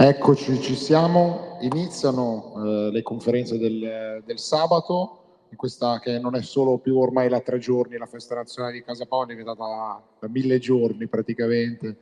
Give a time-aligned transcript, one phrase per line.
[0.00, 1.58] Eccoci, ci siamo.
[1.62, 7.40] Iniziano eh, le conferenze del, del, sabato, questa che non è solo più ormai la
[7.40, 11.96] tre giorni, la festa nazionale di Casa Paolo è diventata da mille giorni praticamente.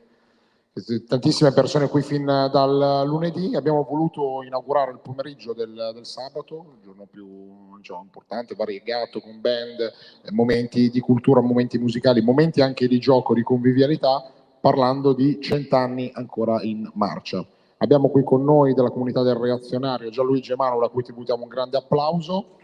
[1.07, 3.55] Tantissime persone qui fin dal lunedì.
[3.55, 9.41] Abbiamo voluto inaugurare il pomeriggio del, del sabato, il giorno più diciamo, importante, variegato, con
[9.41, 9.91] band,
[10.33, 14.23] momenti di cultura, momenti musicali, momenti anche di gioco, di convivialità,
[14.61, 17.43] parlando di cent'anni ancora in marcia.
[17.79, 21.77] Abbiamo qui con noi della comunità del reazionario Gianluigi Emanuele, a cui tributiamo un grande
[21.77, 22.55] applauso.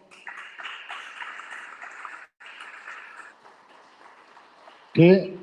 [4.91, 5.37] Che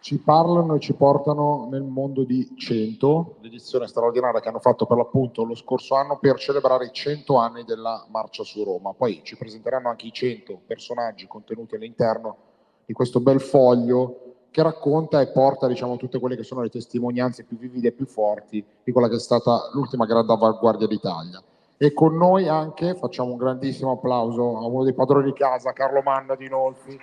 [0.00, 4.98] ci parlano e ci portano nel mondo di 100, l'edizione straordinaria che hanno fatto per
[4.98, 8.92] l'appunto lo scorso anno per celebrare i 100 anni della Marcia su Roma.
[8.92, 12.36] Poi ci presenteranno anche i 100 personaggi contenuti all'interno
[12.84, 17.44] di questo bel foglio che racconta e porta diciamo, tutte quelle che sono le testimonianze
[17.44, 21.42] più vivide e più forti di quella che è stata l'ultima grande avanguardia d'Italia.
[21.76, 26.00] E con noi anche facciamo un grandissimo applauso a uno dei padroni di casa, Carlo
[26.00, 26.98] Manna di Nolfi.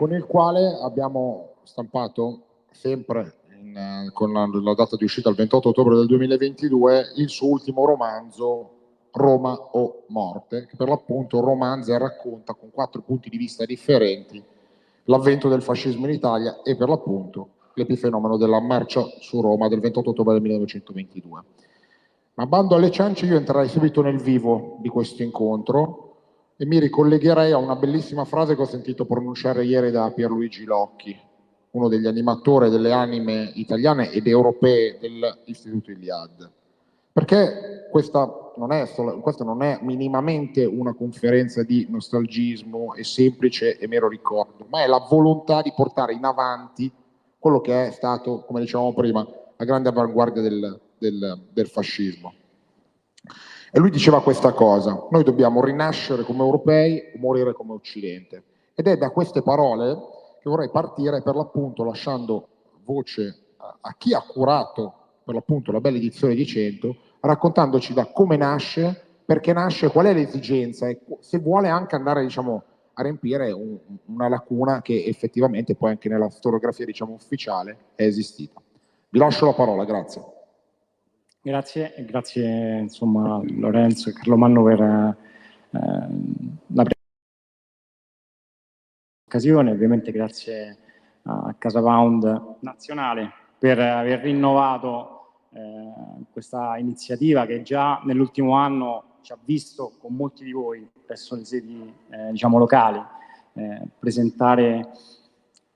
[0.00, 2.40] con il quale abbiamo stampato
[2.70, 7.48] sempre in, con la, la, data di uscita il 28 ottobre del 2022 il suo
[7.48, 8.79] ultimo romanzo
[9.12, 14.42] Roma o Morte, che per l'appunto romanza e racconta con quattro punti di vista differenti
[15.04, 20.10] l'avvento del fascismo in Italia e per l'appunto l'epifenomeno della marcia su Roma del 28
[20.10, 21.42] ottobre del 1922.
[22.34, 26.06] Ma bando alle ciance io entrerei subito nel vivo di questo incontro
[26.56, 31.18] e mi ricollegherei a una bellissima frase che ho sentito pronunciare ieri da Pierluigi Locchi,
[31.72, 36.50] uno degli animatori delle anime italiane ed europee dell'Istituto Iliad.
[37.12, 43.78] Perché questa non, è solo, questa non è minimamente una conferenza di nostalgismo e semplice
[43.78, 46.92] e mero ricordo, ma è la volontà di portare in avanti
[47.38, 49.26] quello che è stato, come dicevamo prima,
[49.56, 52.34] la grande avanguardia del, del, del fascismo.
[53.72, 58.44] E lui diceva questa cosa, noi dobbiamo rinascere come europei o morire come Occidente.
[58.74, 59.96] Ed è da queste parole
[60.42, 62.48] che vorrei partire per l'appunto lasciando
[62.84, 68.06] voce a, a chi ha curato per l'appunto la bella edizione di 100, raccontandoci da
[68.06, 72.62] come nasce, perché nasce, qual è l'esigenza e se vuole anche andare diciamo,
[72.94, 78.60] a riempire un, una lacuna che effettivamente poi anche nella storiografia diciamo, ufficiale è esistita.
[79.08, 80.22] Vi lascio la parola, grazie.
[81.42, 85.16] Grazie, grazie insomma, Lorenzo e Carlo Manno per eh,
[86.66, 86.84] la
[89.24, 90.76] occasione, ovviamente grazie
[91.22, 95.19] a Casa Pound Nazionale per aver rinnovato
[95.52, 101.34] eh, questa iniziativa che già nell'ultimo anno ci ha visto con molti di voi presso
[101.34, 103.02] le sedi eh, diciamo locali
[103.54, 104.90] eh, presentare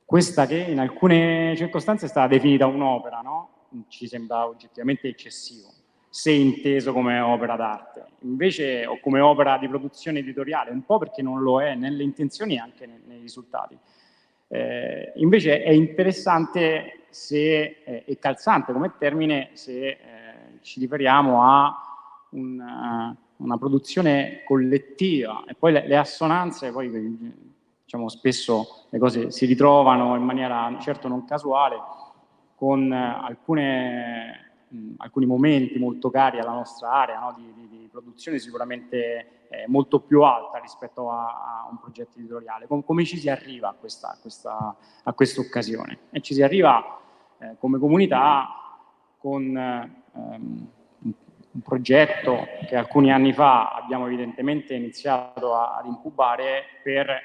[0.04, 3.48] questa che in alcune circostanze è stata definita un'opera, no?
[3.88, 5.72] ci sembra oggettivamente eccessivo,
[6.08, 11.22] se inteso come opera d'arte, invece o come opera di produzione editoriale, un po' perché
[11.22, 13.76] non lo è nelle intenzioni e anche nei, nei risultati.
[14.48, 19.98] Eh, invece è interessante se, eh, e calzante come termine se eh,
[20.62, 21.72] ci riferiamo a
[22.30, 26.90] una, una, produzione collettiva e poi le, le assonanze, poi
[27.84, 31.76] diciamo spesso le cose si ritrovano in maniera certo non casuale
[32.56, 34.44] con alcune
[34.98, 40.00] alcuni momenti molto cari alla nostra area no, di, di, di, produzione sicuramente eh, molto
[40.00, 42.66] più alta rispetto a, a un progetto editoriale.
[42.66, 45.98] Com come ci si arriva a questa, a questa, a questa occasione?
[46.10, 46.98] E ci si arriva
[47.38, 48.48] eh, come comunità
[49.18, 50.68] con ehm,
[51.54, 57.20] un progetto che alcuni anni fa abbiamo evidentemente iniziato a, ad incubare per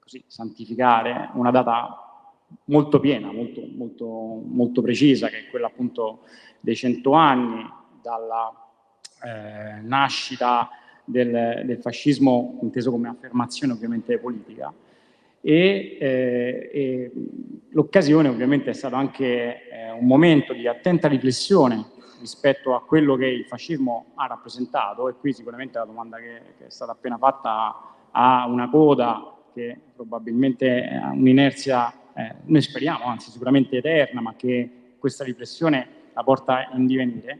[0.00, 1.98] così, santificare una data
[2.64, 6.20] molto piena, molto, molto, molto precisa, che è quella appunto
[6.60, 7.66] dei cento anni
[8.00, 8.52] dalla
[9.22, 10.70] eh, nascita
[11.04, 14.72] del, del, fascismo, inteso come affermazione ovviamente politica.
[15.46, 17.12] E, eh, e
[17.72, 21.84] l'occasione ovviamente è stato anche eh, un momento di attenta riflessione
[22.18, 25.06] rispetto a quello che il fascismo ha rappresentato.
[25.06, 29.78] E qui sicuramente la domanda che, che è stata appena fatta ha una coda che
[29.94, 36.70] probabilmente ha un'inerzia, eh, noi speriamo, anzi sicuramente eterna, ma che questa riflessione la porta
[36.72, 37.38] in divenire,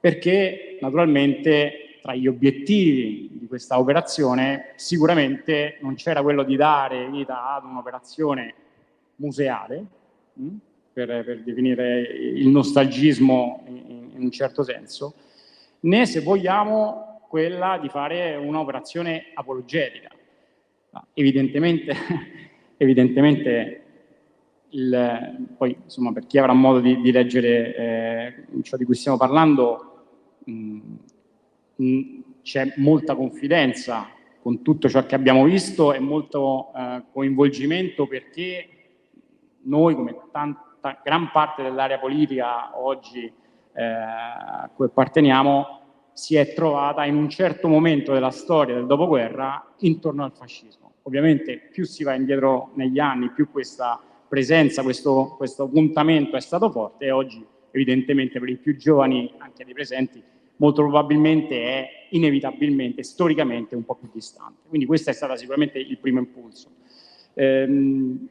[0.00, 7.54] perché naturalmente tra gli obiettivi di questa operazione sicuramente non c'era quello di dare vita
[7.54, 8.54] ad un'operazione
[9.16, 9.84] museale,
[10.34, 10.58] mh, hm,
[10.92, 15.14] per, per, definire il nostalgismo in, in un certo senso,
[15.80, 20.10] né se vogliamo quella di fare un'operazione apologetica.
[21.12, 21.94] Evidentemente,
[22.76, 23.82] evidentemente
[24.70, 29.16] il, poi insomma per chi avrà modo di, di leggere eh, ciò di cui stiamo
[29.16, 30.06] parlando,
[30.44, 30.98] mh, mh,
[32.42, 34.08] c'è molta confidenza
[34.42, 38.68] con tutto ciò che abbiamo visto e molto eh, coinvolgimento perché
[39.62, 43.30] noi come tanta, gran parte dell'area politica oggi
[43.72, 45.76] eh, a cui apparteniamo
[46.12, 50.94] si è trovata in un certo momento della storia del dopoguerra intorno al fascismo.
[51.02, 56.70] Ovviamente più si va indietro negli anni, più questa presenza, questo, questo puntamento è stato
[56.70, 60.22] forte e oggi evidentemente per i più giovani, anche dei presenti,
[60.58, 64.62] molto probabilmente è inevitabilmente, storicamente un po' più distante.
[64.68, 66.68] Quindi questo è stato sicuramente il primo impulso.
[67.34, 68.28] Ehm,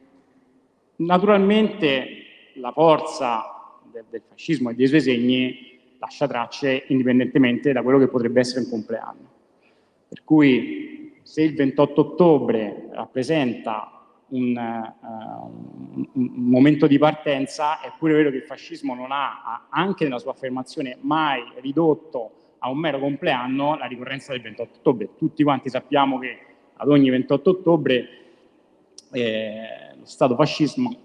[0.96, 2.08] naturalmente
[2.54, 8.08] la forza del, del, fascismo e dei suoi segni lascia tracce indipendentemente da quello che
[8.08, 9.36] potrebbe essere un compleanno.
[10.08, 13.97] Per cui se il 28 ottobre rappresenta
[14.30, 20.04] un, uh, un, momento di partenza, è pure vero che il fascismo non ha, anche
[20.04, 25.10] nella sua affermazione, mai ridotto a un mero compleanno la ricorrenza del 28 ottobre.
[25.16, 26.38] Tutti quanti sappiamo che
[26.76, 28.08] ad ogni 28 ottobre
[29.12, 30.36] eh, lo, Stato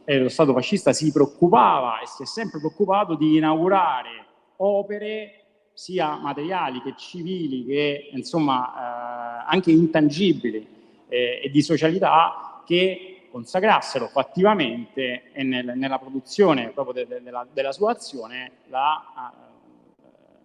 [0.05, 4.25] eh, lo, Stato fascista si preoccupava e si è sempre preoccupato di inaugurare
[4.57, 5.39] opere
[5.73, 10.67] sia materiali che civili che insomma eh, anche intangibili
[11.07, 17.47] eh, e di socialità che consacrassero fattivamente e nel, nella produzione proprio de, de, della,
[17.51, 18.77] della, sua azione eh,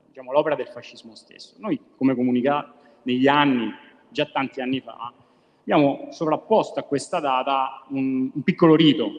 [0.07, 1.57] diciamo, l'opera del fascismo stesso.
[1.59, 3.71] Noi come comunità negli anni,
[4.09, 5.13] già tanti anni fa,
[5.61, 9.11] abbiamo sovrapposto a questa data un, un piccolo rito,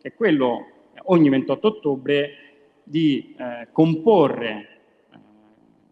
[0.00, 0.66] che è quello
[1.04, 2.30] ogni 28 ottobre
[2.82, 4.80] di eh, comporre
[5.12, 5.18] eh,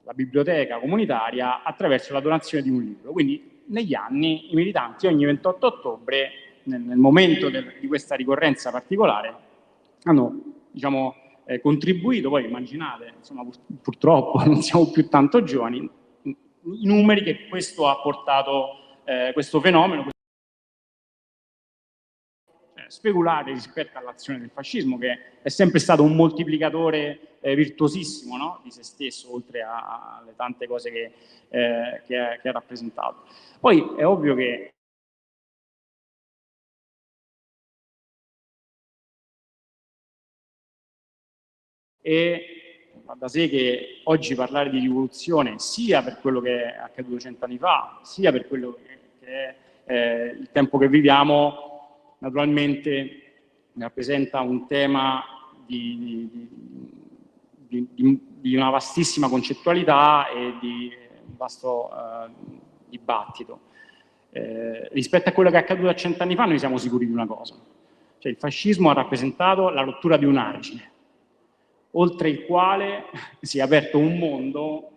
[0.03, 3.13] la biblioteca comunitaria attraverso la donazione di un libro.
[3.13, 6.31] Quindi negli anni i militanti ogni 28 ottobre,
[6.65, 9.35] nel, nel momento del, di questa ricorrenza particolare,
[10.05, 11.15] hanno diciamo,
[11.45, 15.89] eh, contribuito, poi immaginate, insomma, pur, purtroppo non siamo più tanto giovani,
[16.23, 20.09] i numeri che questo ha portato, eh, questo fenomeno,
[22.87, 28.61] speculare rispetto all'azione del fascismo, che è sempre stato un moltiplicatore eh, virtuosissimo no?
[28.63, 31.13] di se stesso, oltre alle tante cose che,
[31.49, 33.25] eh, che, ha, che ha rappresentato.
[33.61, 34.71] Poi è ovvio che
[42.01, 42.61] e
[43.05, 47.59] va da sé che oggi parlare di rivoluzione sia per quello che è accaduto cent'anni
[47.59, 49.55] fa, sia per quello che, è
[49.87, 53.23] eh, il tempo che viviamo, naturalmente
[53.75, 55.23] rappresenta un tema
[55.67, 56.29] di,
[57.69, 60.93] di, di, di, una vastissima concettualità e di
[61.27, 62.59] un vasto uh,
[62.89, 63.69] dibattito.
[64.33, 67.27] Eh, rispetto a quello che è accaduto a cent'anni fa noi siamo sicuri di una
[67.27, 67.55] cosa,
[68.19, 70.91] cioè il fascismo ha rappresentato la rottura di un argine,
[71.93, 73.05] oltre il quale
[73.41, 74.91] si è aperto un mondo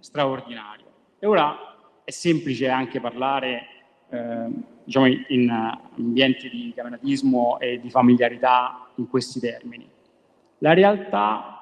[0.00, 0.84] straordinario.
[1.18, 3.66] E ora è semplice anche parlare
[4.10, 4.48] eh,
[4.84, 5.50] diciamo, in
[5.96, 9.88] ambienti di cameratismo e di familiarità in questi termini.
[10.58, 11.56] La realtà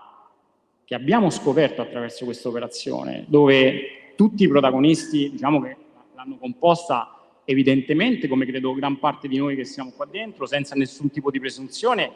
[0.84, 5.76] che abbiamo scoperto attraverso questa operazione, dove tutti i protagonisti, diciamo che
[6.14, 11.10] l'hanno composta evidentemente, come credo gran parte di noi che siamo qua dentro, senza nessun
[11.10, 12.10] tipo di presunzione,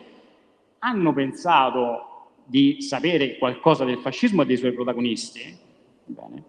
[0.80, 2.07] hanno pensato
[2.48, 5.56] di sapere qualcosa del fascismo e dei suoi protagonisti.
[6.04, 6.44] Bene.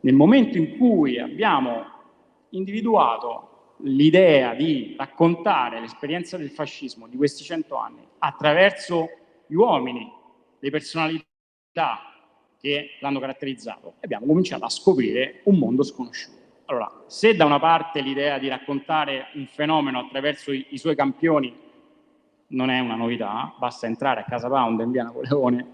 [0.00, 1.84] Nel momento in cui abbiamo
[2.50, 9.08] individuato l'idea di raccontare l'esperienza del fascismo di questi cento anni attraverso
[9.46, 10.10] gli uomini,
[10.58, 11.22] le personalità
[12.58, 16.40] che l'hanno caratterizzato, abbiamo cominciato a scoprire un mondo sconosciuto.
[16.66, 21.54] Allora, se da una parte l'idea di raccontare un fenomeno attraverso i, i, suoi campioni
[22.52, 25.66] non è una novità, basta entrare a Casa Pound in via Napoleone,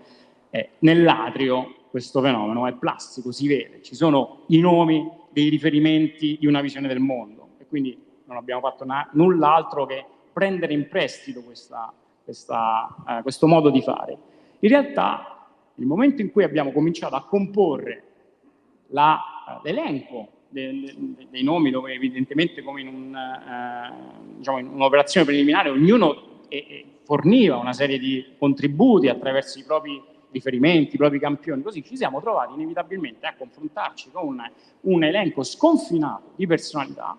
[0.50, 6.46] eh, nell'atrio questo fenomeno è plastico, si vede, ci sono i nomi dei riferimenti di
[6.46, 11.92] una visione del mondo e quindi non abbiamo fatto null'altro che prendere in prestito questa,
[12.22, 14.16] questa, eh, questo modo di fare.
[14.60, 18.02] In realtà, nel momento in cui abbiamo cominciato a comporre
[18.88, 25.70] eh, l'elenco dei, dei nomi, dove evidentemente come in, un, eh, diciamo in un'operazione preliminare
[25.70, 31.62] ognuno e, e forniva una serie di contributi attraverso i propri riferimenti, i propri campioni,
[31.62, 34.40] così ci siamo trovati inevitabilmente a confrontarci con
[34.82, 37.16] un, elenco sconfinato di personalità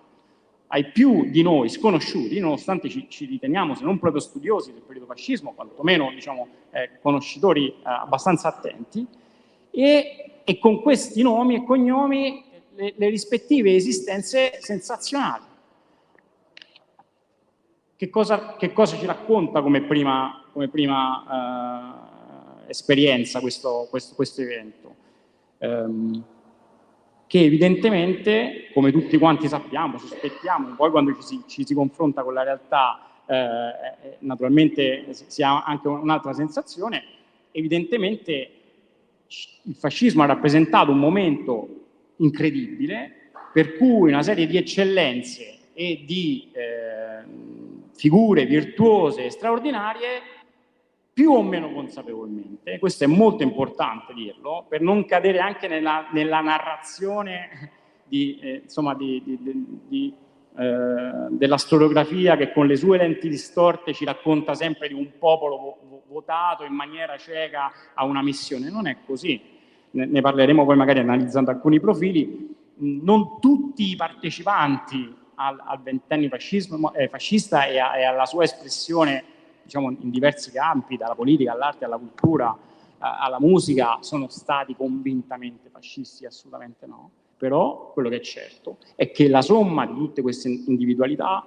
[0.67, 5.07] ai più di noi sconosciuti, nonostante ci, ci, riteniamo, se non proprio studiosi del periodo
[5.07, 9.05] fascismo, quantomeno diciamo, eh, conoscitori eh, abbastanza attenti,
[9.71, 12.43] e, e, con questi nomi e cognomi
[12.75, 15.48] le, le rispettive esistenze sensazionali.
[17.99, 24.41] Che cosa, che cosa ci racconta come prima, come prima eh, esperienza questo, questo, questo
[24.41, 24.95] evento?
[25.57, 26.23] Um,
[27.27, 32.33] che evidentemente, come tutti quanti sappiamo, sospettiamo, poi quando ci si, ci si confronta con
[32.33, 37.03] la realtà eh, eh naturalmente si ha anche un'altra sensazione,
[37.51, 38.51] evidentemente
[39.63, 41.67] il fascismo ha rappresentato un momento
[42.15, 47.58] incredibile per cui una serie di eccellenze e di eh,
[47.99, 50.21] figure virtuose e straordinarie
[51.11, 56.39] più o meno consapevolmente, questo è molto importante dirlo, per non cadere anche nella, nella
[56.39, 57.71] narrazione
[58.05, 59.21] di, eh, insomma, di,
[59.85, 60.13] di,
[60.57, 65.57] eh, della storiografia che con le sue lenti distorte ci racconta sempre di un popolo
[65.57, 68.69] vo- votato in maniera cieca a una missione.
[68.69, 69.41] Non è così.
[69.91, 72.55] Ne, ne parleremo poi magari analizzando alcuni profili.
[72.75, 79.23] Non tutti i partecipanti al, al ventennio eh, fascista e, a, e, alla sua espressione
[79.63, 85.69] diciamo, in diversi campi, dalla politica all'arte alla cultura, eh, alla musica, sono stati convintamente
[85.69, 87.11] fascisti, assolutamente no.
[87.37, 91.45] Però quello che è certo è che la somma di tutte queste individualità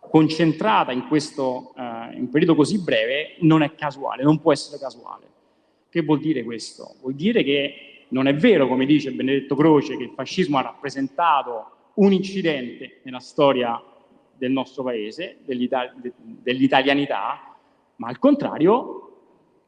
[0.00, 5.26] concentrata in questo eh, in periodo così breve non è casuale, non può essere casuale.
[5.90, 6.94] Che vuol dire questo?
[7.00, 11.75] Vuol dire che non è vero, come dice Benedetto Croce, che il fascismo ha rappresentato
[11.96, 13.80] un incidente nella storia
[14.36, 17.56] del nostro paese, dell'italianità,
[17.96, 19.02] ma al contrario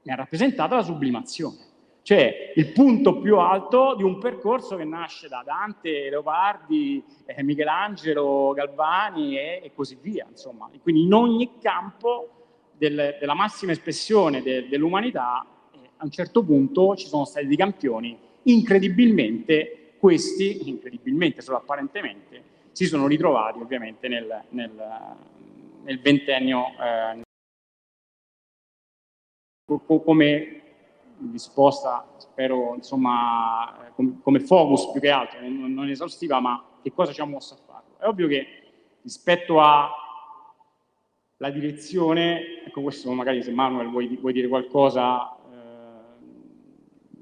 [0.02, 1.56] ne ha rappresentato la sublimazione,
[2.02, 8.52] cioè il punto più alto di un percorso che nasce da Dante, Leopardi, eh, Michelangelo,
[8.54, 10.68] Galvani e, e, così via, insomma.
[10.72, 12.30] E quindi in ogni campo
[12.76, 17.56] del, della massima espressione de, dell'umanità, eh, a un certo punto ci sono stati dei
[17.56, 24.72] campioni incredibilmente questi, incredibilmente, solo apparentemente, si sono ritrovati ovviamente nel, nel,
[25.82, 27.22] nel ventennio eh,
[29.86, 30.62] come
[31.32, 37.20] risposta, spero, insomma, come, focus più che altro, non, non esaustiva, ma che cosa ci
[37.20, 37.98] ha mosso a farlo.
[37.98, 38.46] È ovvio che
[39.02, 39.90] rispetto alla
[41.50, 45.36] direzione, ecco questo magari se Manuel vuoi, vuoi dire qualcosa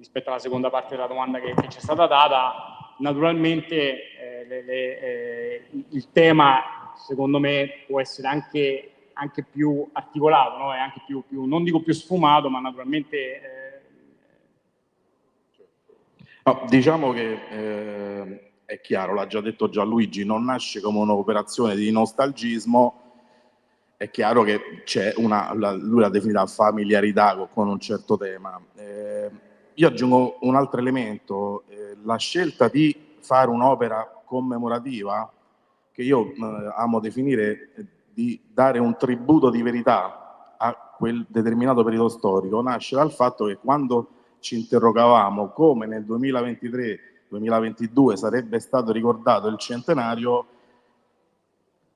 [0.06, 4.62] rispetto alla seconda parte della domanda che, che ci è stata data, naturalmente eh, le,
[4.62, 10.70] le, eh, il tema secondo me può essere anche, anche più articolato, no?
[10.70, 13.16] anche più, più, non dico più sfumato, ma naturalmente...
[13.16, 13.80] Eh...
[16.44, 21.90] No, diciamo che eh, è chiaro, l'ha già detto Gianluigi, non nasce come un'operazione di
[21.90, 23.02] nostalgismo,
[23.96, 28.60] è chiaro che c'è una, lui l'ha definita familiarità con un certo tema.
[28.76, 29.30] Eh,
[29.78, 35.30] io aggiungo un altro elemento, eh, la scelta di fare un'opera commemorativa,
[35.92, 41.84] che io eh, amo definire eh, di dare un tributo di verità a quel determinato
[41.84, 49.48] periodo storico, nasce dal fatto che quando ci interrogavamo come nel 2023-2022 sarebbe stato ricordato
[49.48, 50.46] il centenario,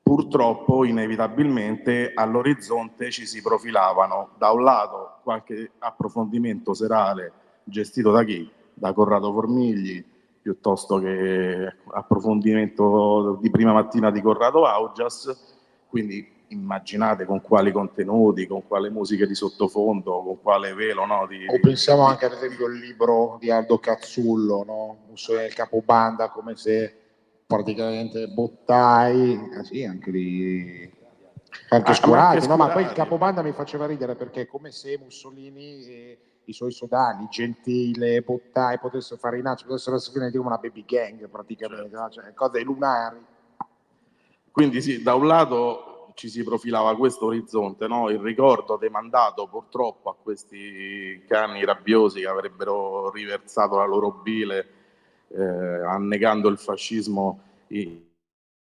[0.03, 4.33] purtroppo inevitabilmente all'orizzonte ci si profilavano.
[4.37, 7.41] Da un lato qualche approfondimento serale
[7.71, 8.51] gestito da chi?
[8.75, 10.05] Da Corrado Formigli,
[10.43, 15.57] piuttosto che approfondimento di prima mattina di Corrado Augias,
[15.89, 21.07] quindi immaginate con quali contenuti, con quale musica di sottofondo, con quale velo.
[21.07, 24.99] No, di, o pensiamo anche ad esempio al libro di Aldo Cazzullo, no?
[25.09, 26.95] Mussolini il capobanda, come se
[27.47, 30.99] praticamente Bottai, eh sì, anche lì
[31.71, 32.57] anche ah, scurati, no?
[32.57, 35.85] ma poi il capobanda mi faceva ridere perché come se Mussolini...
[35.85, 36.19] Eh,
[36.51, 41.29] i suoi sodali, Gentile, Bottai, potessero fare i nacci, potessero essere come una baby gang
[41.29, 42.11] praticamente, certo.
[42.11, 43.25] cioè, cose lunari.
[44.51, 48.11] Quindi sì, da un lato ci si profilava questo orizzonte, no?
[48.11, 54.69] il ricordo demandato purtroppo a questi cani rabbiosi che avrebbero riversato la loro bile
[55.29, 58.03] eh, annegando il fascismo in,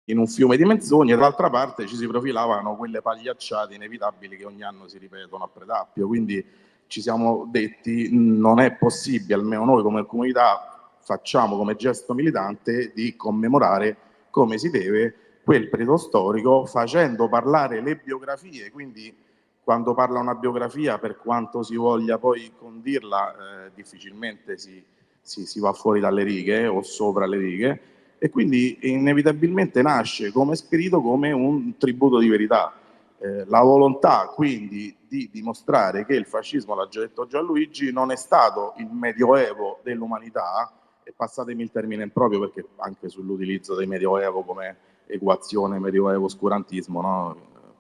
[0.04, 4.64] in un fiume di menzogne, dall'altra parte ci si profilavano quelle pagliacciate inevitabili che ogni
[4.64, 6.46] anno si ripetono a Predappio, quindi
[6.92, 13.16] ci siamo detti non è possibile, almeno noi come comunità facciamo come gesto militante di
[13.16, 13.96] commemorare
[14.30, 19.16] come si deve quel periodo storico facendo parlare le biografie, quindi
[19.64, 24.84] quando parla una biografia per quanto si voglia poi condirla eh, difficilmente si,
[25.22, 27.82] si, si, va fuori dalle righe o sopra le righe.
[28.18, 32.74] E quindi inevitabilmente nasce come spirito come un tributo di verità.
[33.18, 38.16] Eh, la volontà quindi di dimostrare che il fascismo, l'ha già detto Gianluigi, non è
[38.16, 40.72] stato il medioevo dell'umanità,
[41.04, 44.78] e passatemi il termine improprio perché anche sull'utilizzo del medioevo come
[45.08, 47.38] equazione medioevo-oscurantismo, no?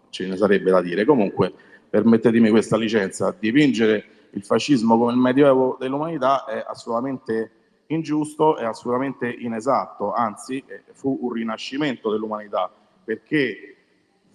[0.09, 1.05] ce ne sarebbe da dire.
[1.05, 1.53] Comunque,
[1.89, 7.51] permettetemi questa licenza, dipingere il fascismo come il medioevo dell'umanità è assolutamente
[7.87, 12.69] ingiusto e assolutamente inesatto, anzi eh, fu un rinascimento dell'umanità,
[13.05, 13.77] perché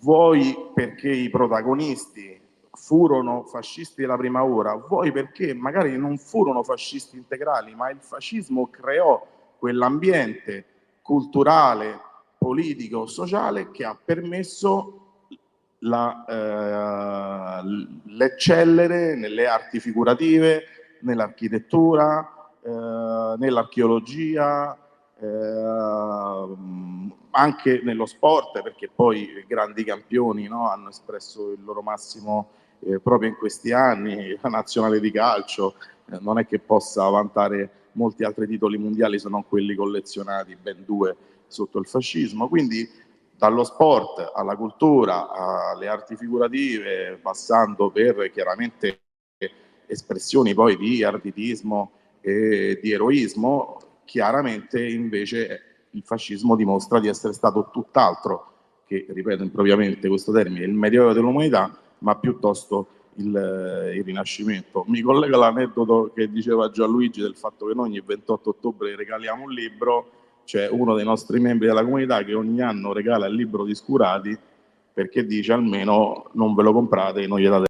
[0.00, 2.35] vuoi perché i protagonisti
[2.76, 5.54] furono fascisti della prima ora, vuoi perché?
[5.54, 9.26] Magari non furono fascisti integrali, ma il fascismo creò
[9.58, 10.64] quell'ambiente
[11.02, 11.98] culturale,
[12.38, 15.00] politico, sociale che ha permesso
[15.80, 17.62] eh,
[18.04, 20.64] l'eccellere nelle arti figurative,
[21.00, 24.76] nell'architettura, eh, nell'archeologia,
[25.18, 25.26] eh,
[27.30, 33.28] anche nello sport, perché poi grandi campioni no, hanno espresso il loro massimo eh, proprio
[33.28, 35.74] in questi anni, la nazionale di calcio
[36.10, 40.84] eh, non è che possa vantare molti altri titoli mondiali se non quelli collezionati, ben
[40.84, 41.16] due
[41.46, 42.88] sotto il fascismo, quindi
[43.36, 49.00] dallo sport alla cultura, alle arti figurative, passando per chiaramente
[49.86, 57.70] espressioni poi di artitismo e di eroismo, chiaramente invece il fascismo dimostra di essere stato
[57.70, 58.54] tutt'altro
[58.86, 64.84] che, ripeto impropriamente questo termine, il medioevo dell'umanità, ma piuttosto il, il, Rinascimento.
[64.86, 69.50] Mi collega l'aneddoto che diceva Gianluigi del fatto che noi ogni 28 ottobre regaliamo un
[69.50, 70.10] libro,
[70.44, 74.38] c'è uno dei nostri membri della comunità che ogni anno regala il libro di Scurati
[74.92, 77.64] perché dice almeno non ve lo comprate, non gli date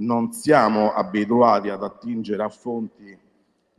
[0.00, 3.16] non siamo abituati ad attingere a fonti,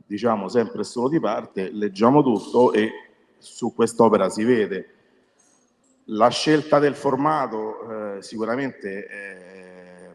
[0.06, 2.92] diciamo, sempre solo di parte, leggiamo tutto e
[3.38, 5.01] su quest'opera si vede.
[6.06, 10.10] La scelta del formato eh, sicuramente, eh,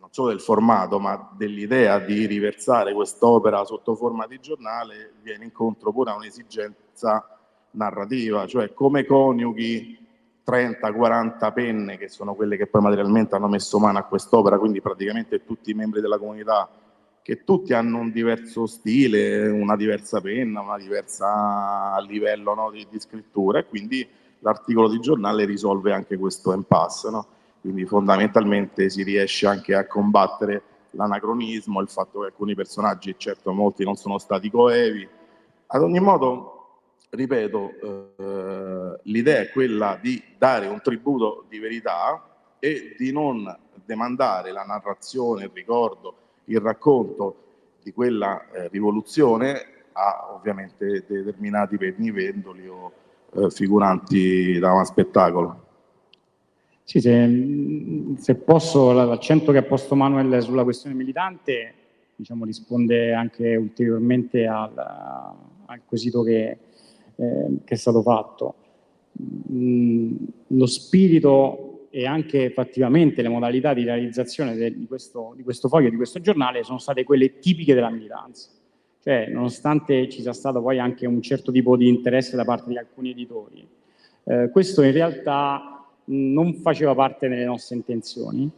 [0.00, 5.92] non solo del formato, ma dell'idea di riversare quest'opera sotto forma di giornale, viene incontro
[5.92, 7.38] pure a un'esigenza
[7.72, 9.98] narrativa, cioè come coniughi
[10.44, 15.44] 30-40 penne che sono quelle che poi materialmente hanno messo mano a quest'opera, quindi praticamente
[15.44, 16.68] tutti i membri della comunità
[17.22, 22.98] che tutti hanno un diverso stile, una diversa penna, una diversa livello no, di, di,
[22.98, 24.06] scrittura e quindi
[24.42, 27.10] l'articolo di giornale risolve anche questo impasse.
[27.10, 27.26] No?
[27.60, 33.84] Quindi fondamentalmente si riesce anche a combattere l'anacronismo, il fatto che alcuni personaggi, certo molti
[33.84, 35.08] non sono stati coevi.
[35.66, 37.70] Ad ogni modo ripeto,
[38.16, 42.22] eh, l'idea è quella di dare un tributo di verità
[42.58, 47.36] e di non demandare la narrazione, il ricordo, il racconto
[47.82, 52.92] di quella eh, rivoluzione a ovviamente determinati pennivendoli o
[53.34, 55.60] eh, figuranti da un spettacolo.
[56.84, 61.74] Sì, se, se posso, l'accento che ha posto Manuel sulla questione militante
[62.16, 66.58] diciamo, risponde anche ulteriormente al, al quesito che,
[67.16, 68.54] eh, che è stato fatto.
[69.50, 70.16] Mm,
[70.48, 75.96] lo spirito e anche effettivamente le modalità di realizzazione di, questo, di questo foglio, di
[75.96, 78.48] questo giornale, sono state quelle tipiche della militanza.
[79.02, 82.78] Cioè, nonostante ci sia stato poi anche un certo tipo di interesse da parte di
[82.78, 83.66] alcuni editori,
[84.24, 88.48] eh, questo in realtà non faceva parte delle nostre intenzioni,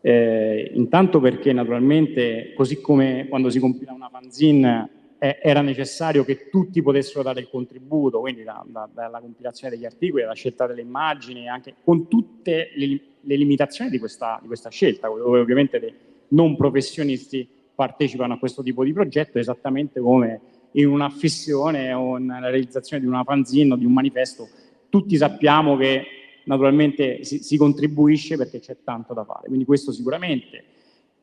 [0.00, 6.48] eh, intanto perché naturalmente, così come quando si compila una fanzine eh, era necessario che
[6.48, 10.80] tutti potessero dare il contributo, quindi da, da, dalla compilazione degli articoli alla scelta delle
[10.80, 15.94] immagini, anche con tutte le, le limitazioni di questa, di questa, scelta, dove ovviamente dei
[16.28, 20.40] non professionisti partecipano a questo tipo di progetto, esattamente come
[20.72, 24.48] in una fissione o nella realizzazione di una fanzine o di un manifesto,
[24.88, 26.04] tutti sappiamo che
[26.44, 30.64] naturalmente si, si contribuisce perché c'è tanto da fare, quindi questo sicuramente.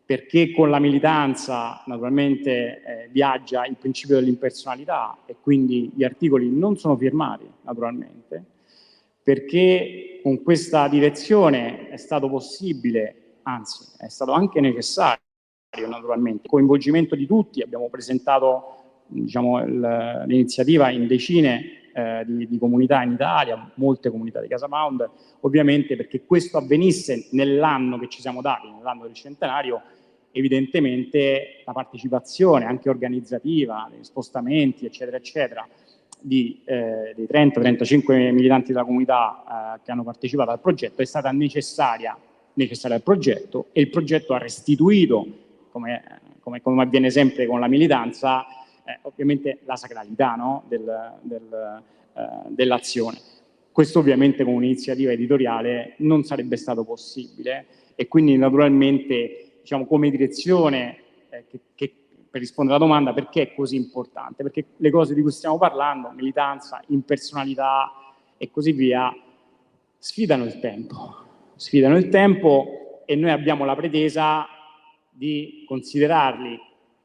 [0.05, 6.77] Perché con la militanza naturalmente eh, viaggia il principio dell'impersonalità e quindi gli articoli non
[6.77, 8.43] sono firmati naturalmente,
[9.23, 15.21] perché con questa direzione è stato possibile, anzi è stato anche necessario
[15.87, 19.63] naturalmente, coinvolgimento di tutti, abbiamo presentato diciamo,
[20.25, 25.09] l'iniziativa in decine eh, di, di, comunità in Italia, molte comunità di Casa Pound,
[25.41, 29.81] ovviamente perché questo avvenisse nell'anno che ci siamo dati, nell'anno del centenario,
[30.31, 35.67] evidentemente la partecipazione anche organizzativa, degli spostamenti, eccetera, eccetera,
[36.19, 41.31] di, eh, dei 30-35 militanti della comunità eh, che hanno partecipato al progetto è stata
[41.31, 42.15] necessaria,
[42.53, 45.40] necessaria al progetto e il progetto ha restituito,
[45.71, 46.03] come,
[46.39, 48.45] come, come avviene sempre con la militanza,
[48.83, 50.63] eh, ovviamente la sacralità no?
[50.67, 51.81] del, del,
[52.13, 53.17] eh, dell'azione.
[53.71, 60.97] Questo ovviamente con un'iniziativa editoriale non sarebbe stato possibile e quindi naturalmente diciamo, come direzione
[61.29, 61.93] eh, che, che,
[62.29, 66.11] per rispondere alla domanda perché è così importante, perché le cose di cui stiamo parlando,
[66.11, 67.91] militanza, impersonalità,
[68.41, 69.15] e così via,
[69.99, 71.15] sfidano il tempo.
[71.55, 74.47] Sfidano il tempo e noi abbiamo la pretesa
[75.11, 76.59] di considerarli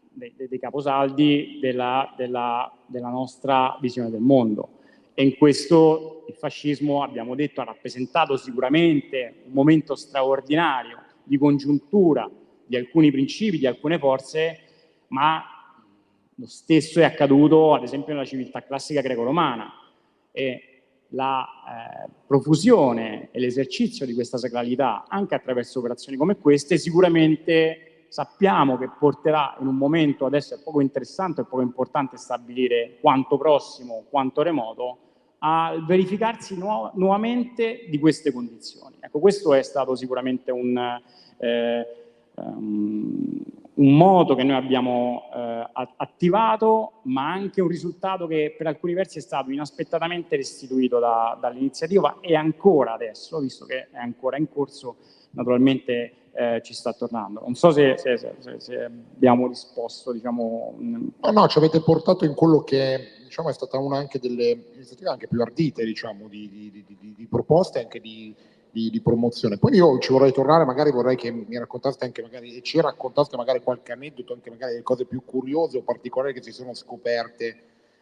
[0.08, 4.70] dei, dei caposaldi della, della, della nostra visione del mondo.
[5.14, 12.30] E in questo il fascismo, abbiamo detto, ha rappresentato sicuramente un momento straordinario di congiuntura
[12.66, 14.58] di alcuni principi, di alcune forze,
[15.08, 15.42] ma
[16.34, 19.72] lo stesso è accaduto ad esempio nella civiltà classica greco-romana.
[20.32, 20.76] E
[21.10, 28.76] la eh, profusione e l'esercizio di questa sacralità anche attraverso operazioni come queste sicuramente sappiamo
[28.76, 34.04] che porterà in un momento, adesso è poco interessante e poco importante stabilire quanto prossimo,
[34.08, 34.98] quanto remoto,
[35.38, 38.96] al verificarsi nu- nuovamente di queste condizioni.
[39.00, 40.76] Ecco, questo è stato sicuramente un,
[41.38, 41.86] eh,
[42.34, 43.42] um,
[43.74, 49.18] un modo che noi abbiamo eh, attivato, ma anche un risultato che per alcuni versi
[49.18, 54.96] è stato inaspettatamente restituito da, dall'iniziativa e ancora adesso, visto che è ancora in corso,
[55.32, 57.40] naturalmente eh, ci sta tornando.
[57.42, 60.12] Non so se, se, se, se abbiamo risposto.
[60.12, 64.66] Diciamo, no, no, ci avete portato in quello che diciamo, è stata una anche delle
[64.75, 68.35] iniziative anche più ardite diciamo, di, di, di, di proposte, anche di
[68.77, 69.57] di, di, promozione.
[69.57, 73.35] Poi io ci vorrei tornare, magari vorrei che mi raccontaste anche magari, e ci raccontaste
[73.38, 77.57] magari qualche aneddoto, anche magari le cose più curiose o particolari che si sono scoperte,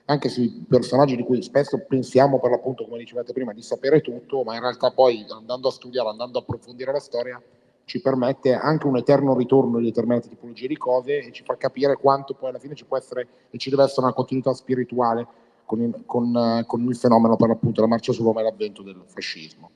[0.06, 4.42] anche sui personaggi di cui spesso pensiamo per l'appunto, come dicevate prima, di sapere tutto,
[4.42, 7.40] ma in realtà poi andando a studiare, andando a approfondire la storia,
[7.84, 11.96] ci permette anche un eterno ritorno di determinate tipologie di cose e ci fa capire
[11.96, 15.26] quanto poi alla fine ci può essere e ci deve essere una continuità spirituale
[15.64, 19.02] con il, con, con il fenomeno per l'appunto la marcia su Roma e l'avvento del
[19.06, 19.70] fascismo.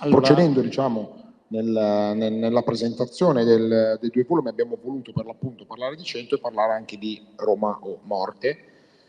[0.00, 0.20] Allora...
[0.20, 5.96] Procedendo diciamo, nel, nel, nella presentazione del, dei due volumi abbiamo voluto per l'appunto parlare
[5.96, 8.48] di Cento e parlare anche di Roma o Morte.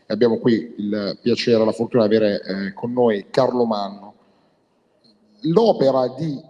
[0.08, 4.14] E abbiamo qui il piacere e la fortuna di avere eh, con noi Carlo Manno.
[5.40, 6.40] L'opera di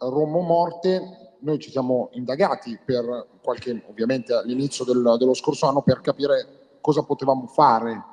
[0.00, 5.82] Roma o Morte noi ci siamo indagati per qualche, ovviamente all'inizio del, dello scorso anno
[5.82, 8.04] per capire cosa potevamo fare.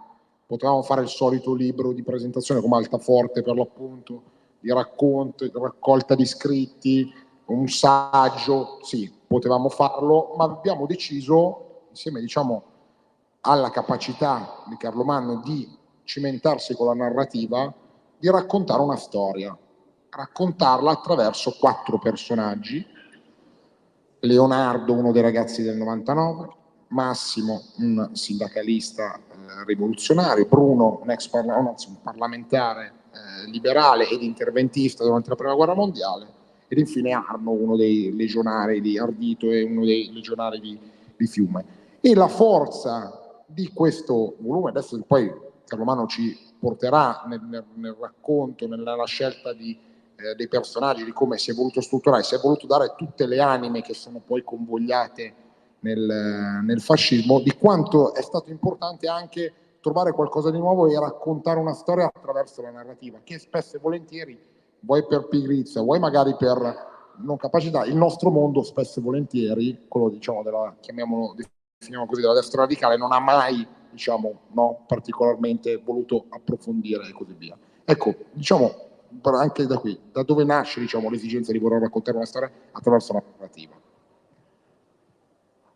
[0.45, 4.23] Potevamo fare il solito libro di presentazione come Altaforte per l'appunto,
[4.59, 7.13] di racconto, di raccolta di scritti,
[7.47, 12.63] un saggio, sì, potevamo farlo, ma abbiamo deciso, insieme diciamo,
[13.41, 15.69] alla capacità di Carlo Manno di
[16.03, 17.73] cimentarsi con la narrativa,
[18.17, 19.57] di raccontare una storia,
[20.09, 22.85] raccontarla attraverso quattro personaggi,
[24.21, 26.55] Leonardo, uno dei ragazzi del 99,
[26.89, 35.03] Massimo, un sindacalista eh, rivoluzionario, Bruno, un ex parla- un parlamentare eh, liberale ed interventista
[35.03, 36.35] durante la prima guerra mondiale.
[36.69, 40.79] Ed infine Arno, uno dei legionari di Ardito e uno dei legionari di,
[41.15, 41.65] di Fiume.
[41.99, 45.31] E la forza di questo volume, adesso poi
[45.65, 49.77] Carlomano ci porterà nel, nel, nel racconto, nella scelta di,
[50.17, 53.39] eh, dei personaggi, di come si è voluto strutturare, si è voluto dare tutte le
[53.39, 55.35] anime che sono poi convogliate
[55.81, 61.59] nel, nel fascismo, di quanto è stato importante anche trovare qualcosa di nuovo e raccontare
[61.59, 64.37] una storia attraverso la narrativa, che spesso e volentieri,
[64.79, 70.09] vuoi per pigrizia, vuoi magari per non capacità, il nostro mondo spesso e volentieri, quello
[70.09, 71.35] diciamo della, chiamiamolo,
[71.79, 77.33] definiamo così, della destra radicale, non ha mai, diciamo, no, particolarmente voluto approfondire e così
[77.37, 77.57] via.
[77.85, 78.87] Ecco, diciamo,
[79.23, 83.23] anche da qui, da dove nasce diciamo, l'esigenza di voler raccontare una storia attraverso la
[83.31, 83.75] narrativa?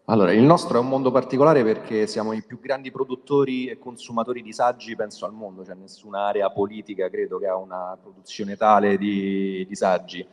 [0.06, 4.42] Allora, il nostro è un mondo particolare perché siamo i più grandi produttori e consumatori
[4.42, 8.98] di saggi, penso al mondo, cioè nessuna area politica credo che ha una produzione tale
[8.98, 10.28] di, di saggi.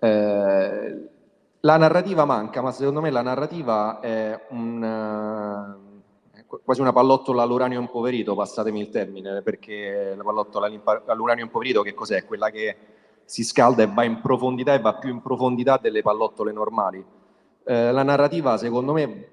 [0.00, 1.08] Eh,
[1.60, 5.81] la narrativa manca, ma secondo me la narrativa è un, uh,
[6.64, 10.70] quasi una pallottola all'uranio impoverito, passatemi il termine, perché la pallottola
[11.06, 12.24] all'uranio impoverito che cos'è?
[12.24, 12.76] Quella che
[13.24, 17.20] si scalda e va in profondità e va più in profondità delle pallottole normali
[17.64, 19.28] eh, la narrativa secondo me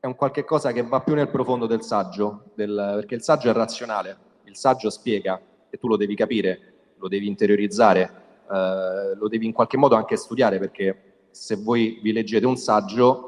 [0.00, 3.50] è un qualche cosa che va più nel profondo del saggio, del, perché il saggio
[3.50, 8.12] è razionale, il saggio spiega e tu lo devi capire, lo devi interiorizzare,
[8.50, 13.26] eh, lo devi in qualche modo anche studiare, perché se voi vi leggete un saggio,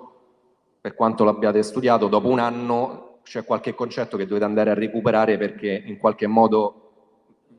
[0.81, 5.39] per quanto l'abbiate studiato, dopo un anno c'è qualche concetto che dovete andare a recuperare
[5.39, 6.83] perché in qualche modo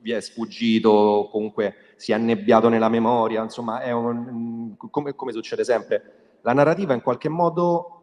[0.02, 5.63] vi è sfuggito, comunque si è annebbiato nella memoria, insomma, è un, come, come succede
[5.63, 6.38] sempre.
[6.41, 7.93] La narrativa in qualche modo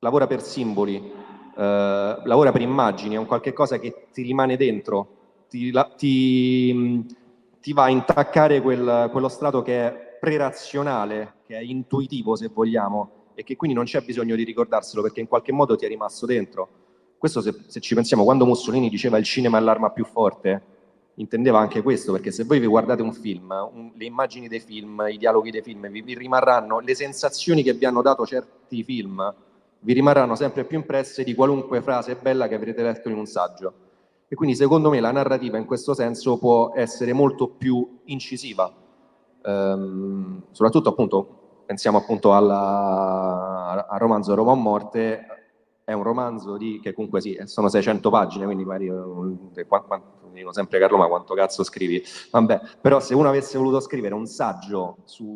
[0.00, 5.44] lavora per simboli, eh, lavora per immagini, è un qualche cosa che ti rimane dentro,
[5.48, 7.06] ti, la, ti,
[7.60, 13.17] ti va a intaccare quel, quello strato che è prerazionale, che è intuitivo se vogliamo,
[13.38, 16.26] e che quindi non c'è bisogno di ricordarselo perché in qualche modo ti è rimasto
[16.26, 16.68] dentro.
[17.16, 20.60] Questo se, se ci pensiamo, quando Mussolini diceva il cinema è l'arma più forte,
[21.14, 25.06] intendeva anche questo, perché se voi vi guardate un film, un, le immagini dei film,
[25.08, 29.32] i dialoghi dei film, vi, vi, rimarranno le sensazioni che vi hanno dato certi film,
[29.82, 33.72] vi rimarranno sempre più impresse di qualunque frase bella che avrete letto in un saggio.
[34.26, 38.74] E quindi secondo me la narrativa in questo senso può essere molto più incisiva,
[39.44, 41.37] ehm, soprattutto appunto,
[41.68, 45.26] pensiamo appunto alla, al romanzo Roma o Morte,
[45.84, 48.90] è un romanzo di, che comunque sì, sono 600 pagine, quindi magari
[50.32, 52.02] dico sempre Carlo, ma quanto cazzo scrivi?
[52.30, 55.34] Vabbè, però se uno avesse voluto scrivere un saggio su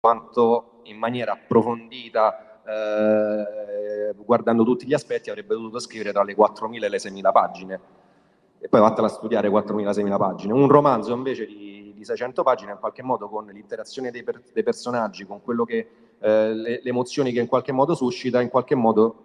[0.00, 6.82] quanto in maniera approfondita, eh, guardando tutti gli aspetti, avrebbe dovuto scrivere tra le 4.000
[6.82, 7.80] e le 6.000 pagine.
[8.58, 10.52] E poi vattela a studiare 4.000-6.000 pagine.
[10.54, 11.67] Un romanzo invece di,
[11.98, 15.88] di, 600 pagine, in qualche modo con l'interazione dei, per, dei personaggi, con quello che,
[16.18, 19.24] eh, le, le emozioni che in qualche modo suscita, in qualche modo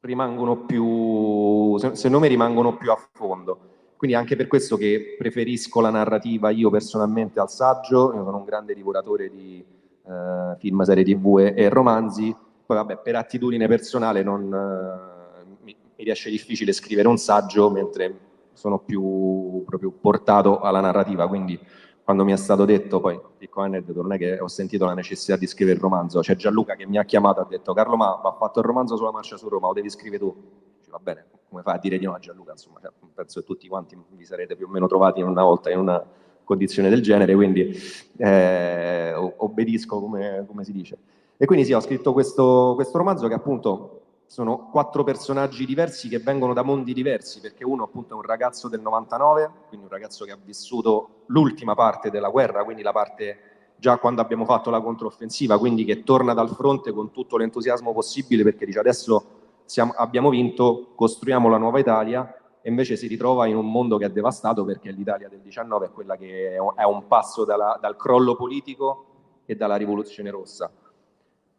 [0.00, 3.58] rimangono più, secondo me rimangono più a fondo.
[3.96, 8.44] Quindi anche per questo che preferisco la narrativa io personalmente al saggio, io sono un
[8.44, 9.64] grande divoratore di
[10.06, 15.76] eh, film, serie tv e, e, romanzi, poi vabbè per attitudine personale non, eh, mi,
[15.96, 18.18] mi, riesce difficile scrivere un saggio mentre
[18.58, 21.58] sono più proprio portato alla narrativa, quindi
[22.02, 25.36] quando mi è stato detto, poi piccola aneddoto, non è che ho sentito la necessità
[25.36, 28.18] di scrivere il romanzo, c'è Gianluca che mi ha chiamato e ha detto Carlo ma
[28.20, 30.34] va fatto il romanzo sulla marcia su Roma, lo devi scrivere tu.
[30.78, 32.52] Dice, va bene, come fai a dire di no a Gianluca?
[32.52, 35.78] Insomma, cioè, penso che tutti quanti vi sarete più o meno trovati una volta in
[35.78, 36.04] una
[36.42, 37.78] condizione del genere, quindi
[38.16, 40.98] eh, obbedisco come, come, si dice.
[41.36, 46.18] E quindi sì, ho scritto questo, questo romanzo che appunto sono quattro personaggi diversi che
[46.18, 50.26] vengono da mondi diversi, perché uno appunto è un ragazzo del 99, quindi un ragazzo
[50.26, 53.38] che ha vissuto l'ultima parte della guerra, quindi la parte
[53.76, 58.42] già quando abbiamo fatto la controffensiva, quindi che torna dal fronte con tutto l'entusiasmo possibile
[58.42, 59.24] perché dice adesso
[59.64, 64.04] siamo, abbiamo vinto, costruiamo la nuova Italia e invece si ritrova in un mondo che
[64.04, 68.36] è devastato perché l'Italia del 19 è quella che è un passo dalla, dal crollo
[68.36, 69.04] politico
[69.46, 70.70] e dalla rivoluzione rossa.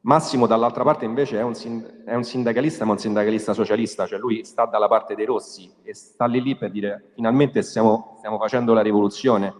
[0.09, 1.53] Massimo dall'altra parte invece è un,
[2.03, 5.93] è un, sindacalista, ma un sindacalista socialista, cioè lui sta dalla parte dei rossi e
[5.93, 9.53] sta lì lì per dire finalmente stiamo, stiamo facendo la rivoluzione.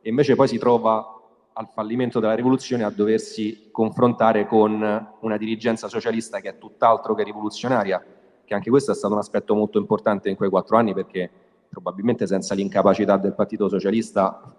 [0.00, 1.20] E invece poi si trova
[1.52, 7.22] al fallimento della rivoluzione a doversi confrontare con una dirigenza socialista che è tutt'altro che
[7.22, 8.04] rivoluzionaria,
[8.44, 11.30] che anche questo è stato un aspetto molto importante in quei quattro anni perché
[11.68, 14.52] probabilmente senza l'incapacità del Partito Socialista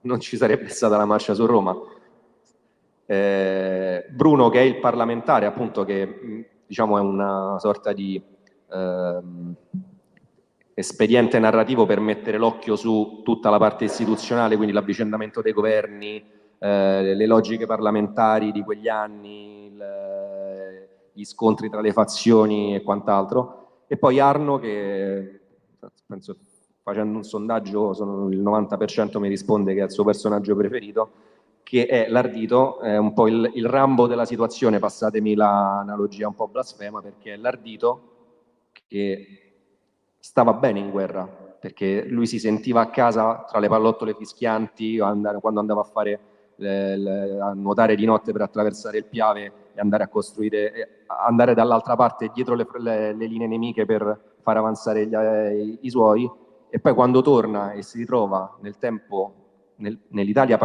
[0.00, 1.76] non ci sarebbe stata la marcia su Roma
[3.10, 8.22] eh, Bruno che è il parlamentare, appunto, che diciamo è una sorta di
[8.70, 9.20] eh,
[10.74, 16.22] espediente narrativo per mettere l'occhio su tutta la parte istituzionale, quindi l'avvicendamento dei governi,
[16.58, 23.84] eh, le logiche parlamentari di quegli anni, il, gli scontri tra le fazioni e quant'altro.
[23.86, 25.40] E poi Arno che
[26.06, 26.36] penso
[26.82, 31.27] facendo un sondaggio sono, il 90% mi risponde che è il suo personaggio preferito
[31.68, 36.48] che è l'ardito, è un po' il, il Rambo della situazione, passatemi l'analogia un po'
[36.48, 38.00] blasfema, perché è l'ardito
[38.86, 39.52] che
[40.18, 45.60] stava bene in guerra, perché lui si sentiva a casa tra le pallottole fischianti quando
[45.60, 46.20] andava a fare
[46.58, 52.30] a nuotare di notte per attraversare il Piave e andare a costruire, andare dall'altra parte
[52.32, 56.26] dietro le, le, le linee nemiche per far avanzare gli, i, i suoi,
[56.70, 59.47] e poi quando torna e si ritrova nel tempo
[59.78, 60.58] nel, nell'Italia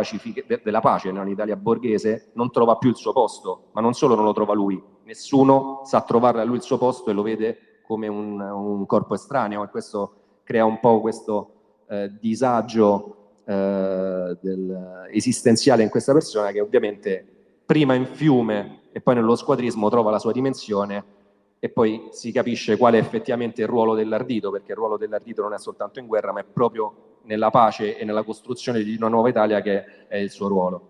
[0.64, 4.34] della pace, nell'Italia borghese, non trova più il suo posto, ma non solo non lo
[4.34, 8.40] trova lui, nessuno sa trovare a lui il suo posto e lo vede come un,
[8.40, 11.54] un corpo estraneo e questo crea un po' questo
[11.88, 17.26] eh, disagio eh, del, esistenziale in questa persona che ovviamente
[17.66, 21.22] prima in fiume e poi nello squadrismo trova la sua dimensione
[21.60, 25.54] e poi si capisce qual è effettivamente il ruolo dell'ardito, perché il ruolo dell'ardito non
[25.54, 29.30] è soltanto in guerra, ma è proprio nella pace e nella costruzione di una nuova
[29.30, 30.88] Italia che è il suo ruolo.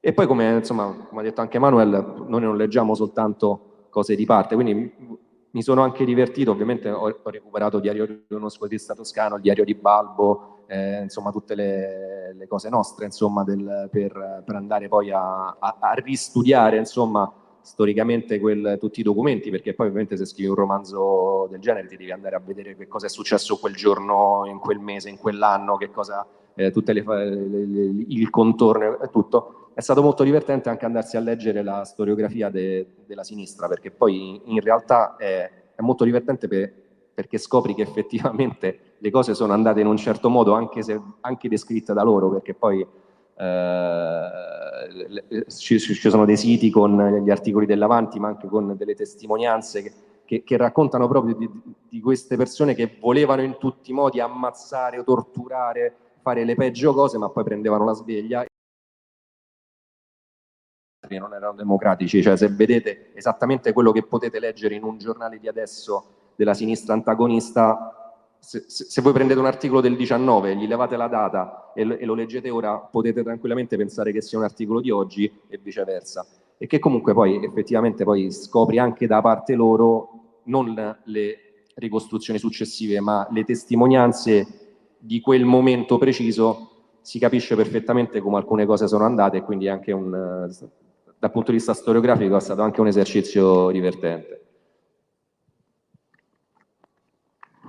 [0.00, 4.26] E poi, come, insomma, come ha detto anche Manuel, noi non leggiamo soltanto cose di
[4.26, 8.94] parte, quindi mi sono anche divertito, ovviamente ho, ho recuperato il diario di uno squadrista
[8.94, 14.42] toscano, il diario di Balbo, eh, insomma tutte le, le, cose nostre insomma, del, per,
[14.44, 17.32] per, andare poi a, a, a ristudiare insomma,
[17.64, 21.96] storicamente quel, tutti i documenti, perché poi ovviamente se scrivi un romanzo del genere ti
[21.96, 25.76] devi andare a vedere che cosa è successo quel giorno, in quel mese, in quell'anno,
[25.76, 29.70] che cosa, eh, tutte le, le, le, il contorno e tutto.
[29.72, 34.42] È stato molto divertente anche andarsi a leggere la storiografia de, della sinistra, perché poi
[34.44, 36.70] in realtà è, è molto divertente per,
[37.14, 41.48] perché scopri che effettivamente le cose sono andate in un certo modo, anche, se, anche
[41.48, 42.86] descritte da loro, perché poi
[43.36, 44.28] eh,
[45.48, 49.92] ci, ci, sono dei siti con gli articoli dell'Avanti, ma anche con delle testimonianze che,
[50.24, 51.48] che, che raccontano proprio di,
[51.88, 56.92] di, queste persone che volevano in tutti i modi ammazzare o torturare, fare le peggio
[56.94, 58.44] cose, ma poi prendevano la sveglia.
[61.06, 65.48] Non erano democratici, cioè se vedete esattamente quello che potete leggere in un giornale di
[65.48, 68.03] adesso della sinistra antagonista,
[68.44, 72.14] se, se, voi prendete un articolo del 19, gli levate la data e, e, lo
[72.14, 76.26] leggete ora, potete tranquillamente pensare che sia un articolo di oggi e viceversa.
[76.58, 81.38] E che comunque poi effettivamente poi scopri anche da parte loro non le
[81.76, 84.46] ricostruzioni successive, ma le testimonianze
[84.98, 89.92] di quel momento preciso si capisce perfettamente come alcune cose sono andate e quindi anche
[89.92, 90.48] un,
[91.18, 94.33] dal punto di vista storiografico è stato anche un esercizio divertente.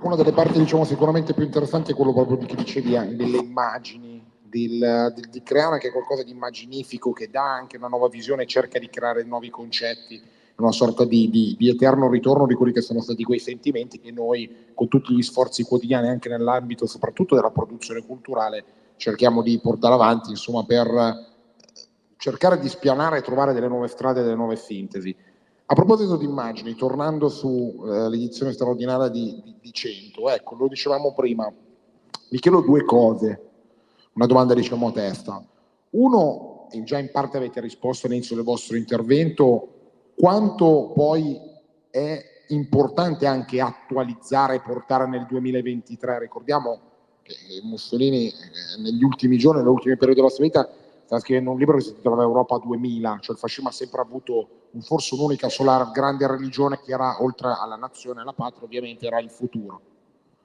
[0.06, 5.12] Una delle parti diciamo, sicuramente più interessanti è quello proprio che dicevi delle immagini, del,
[5.12, 8.88] del, di creare anche qualcosa di immaginifico che dà anche una nuova visione cerca di
[8.88, 10.22] creare nuovi concetti,
[10.58, 14.12] una sorta di, di, di, eterno ritorno di quelli che sono stati quei sentimenti che
[14.12, 18.64] noi con tutti gli sforzi quotidiani anche nell'ambito soprattutto della produzione culturale
[18.94, 21.34] cerchiamo di portare avanti insomma per
[22.16, 25.14] cercare di spianare e trovare delle nuove strade, delle nuove sintesi.
[25.68, 31.12] A proposito di immagini, tornando sull'edizione eh, straordinaria di, di, di 100, ecco, lo dicevamo
[31.12, 31.52] prima,
[32.30, 33.40] vi chiedo due cose,
[34.12, 35.44] una domanda diciamo a testa.
[35.90, 39.68] Uno, e già in parte avete risposto all'inizio del vostro intervento,
[40.14, 41.36] quanto poi
[41.90, 46.20] è importante anche attualizzare e portare nel 2023.
[46.20, 46.78] Ricordiamo
[47.22, 48.32] che Mussolini eh,
[48.82, 50.68] negli ultimi giorni, negli ultimi periodi della sua vita,
[51.06, 54.48] sta scrivendo un libro che si intitola Europa 2000, cioè il fascismo ha sempre avuto
[54.72, 59.06] un, forse un'unica sola grande religione che era, oltre alla nazione e alla patria, ovviamente
[59.06, 59.80] era il futuro,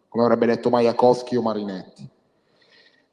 [0.08, 2.10] come avrebbe detto Majakowski o Marinetti.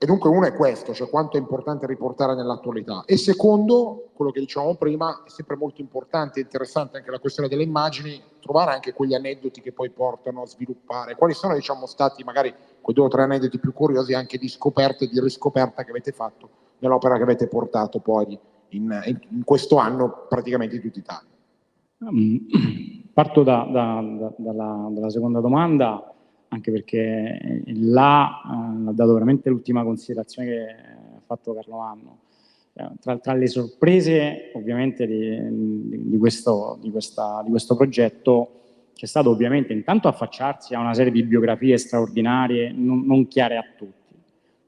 [0.00, 3.02] E dunque uno è questo, cioè quanto è importante riportare nell'attualità.
[3.04, 7.48] E secondo, quello che dicevamo prima, è sempre molto importante e interessante anche la questione
[7.48, 11.16] delle immagini, trovare anche quegli aneddoti che poi portano a sviluppare.
[11.16, 15.04] Quali sono diciamo, stati magari quei due o tre aneddoti più curiosi anche di scoperta
[15.04, 18.38] e di riscoperta che avete fatto nell'opera che avete portato poi
[18.70, 21.28] in, in questo anno praticamente in tutta Italia.
[21.98, 22.46] Um,
[23.12, 26.14] parto da, da, da, dalla, dalla, seconda domanda,
[26.48, 30.62] anche perché là uh, ha dato veramente l'ultima considerazione che
[31.16, 32.18] ha fatto Carlo Anno.
[32.74, 38.52] Eh, tra, tra, le sorprese ovviamente di, di, questo, di, questa, di questo progetto
[38.94, 43.64] c'è stato ovviamente intanto affacciarsi a una serie di biografie straordinarie, non, non chiare a
[43.76, 43.98] tutti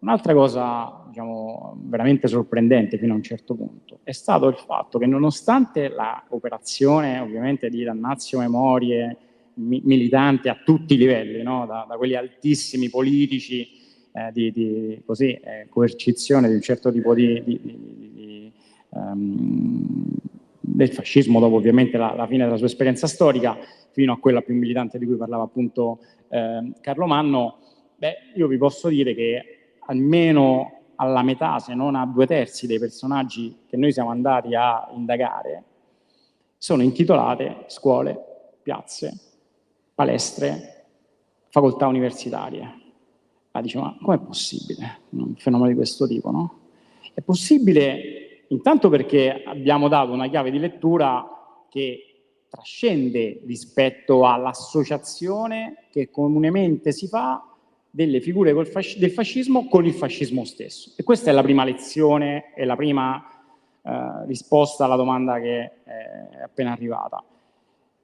[0.01, 5.07] Un'altra cosa diciamo, veramente sorprendente fino a un certo punto è stato il fatto che
[5.07, 5.93] nonostante
[6.29, 9.17] l'operazione ovviamente di dannazio memorie
[9.55, 11.67] mi militante a tutti i livelli, no?
[11.67, 13.69] da, da, quelli altissimi politici
[14.13, 18.53] eh, di, di così, eh, coercizione di un certo tipo di, di
[18.91, 20.07] um,
[20.61, 23.59] del fascismo dopo ovviamente la, la, fine della sua esperienza storica
[23.91, 27.59] fino a quella più militante di cui parlava appunto eh, Carlo Manno,
[27.97, 32.79] beh, io vi posso dire che almeno alla metà, se non a due terzi dei
[32.79, 35.65] personaggi che noi siamo andati a indagare,
[36.59, 39.19] sono intitolate scuole, piazze,
[39.95, 40.85] palestre,
[41.49, 42.79] facoltà universitarie.
[43.51, 46.59] Ma dice, ma com'è possibile un fenomeno di questo tipo, no?
[47.15, 51.27] È possibile intanto perché abbiamo dato una chiave di lettura
[51.71, 57.50] che trascende rispetto all'associazione che comunemente si fa
[57.91, 60.93] delle figure fasc del fascismo con il fascismo stesso.
[60.97, 63.23] E questa è la prima lezione e la prima
[63.83, 67.23] eh, risposta alla domanda che è appena arrivata.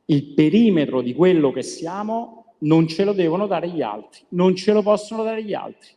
[0.07, 4.72] Il perimetro di quello che siamo non ce lo devono dare gli altri, non ce
[4.72, 5.90] lo possono dare gli altri.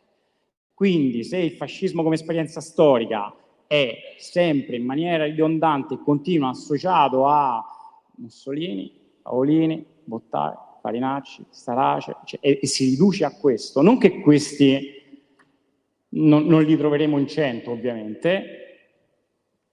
[0.73, 3.33] Quindi se il fascismo come esperienza storica
[3.67, 7.63] è sempre in maniera ridondante e continua associato a
[8.15, 13.81] Mussolini, Paolini, Bottari, Farinacci, Starace, cioè, e, e, si riduce a questo.
[13.81, 14.97] Non che questi
[16.09, 18.55] non, non li troveremo in cento, ovviamente.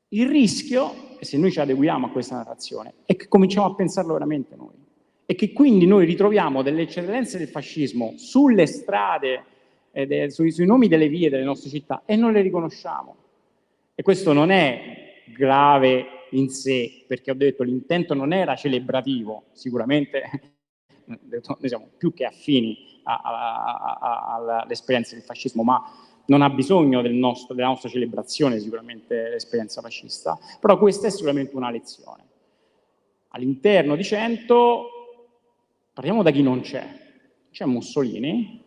[0.09, 4.55] Il rischio, se noi ci adeguiamo a questa narrazione, è che cominciamo a pensarlo veramente
[4.57, 4.75] noi.
[5.25, 9.45] E che quindi noi ritroviamo delle eccellenze del fascismo sulle strade,
[9.91, 13.17] eh, sui, sui nomi delle vie delle nostre città e non le riconosciamo.
[13.95, 20.53] E questo non è grave in sé, perché ho detto l'intento non era celebrativo, sicuramente
[21.07, 25.83] noi siamo più che affini all'esperienza del fascismo, ma
[26.27, 31.57] non ha bisogno del nostro, della nostra celebrazione sicuramente l'esperienza fascista, però questa è sicuramente
[31.57, 32.25] una lezione.
[33.29, 34.89] All'interno di Cento
[35.93, 37.05] parliamo da chi non c'è.
[37.51, 38.63] C'è Mussolini,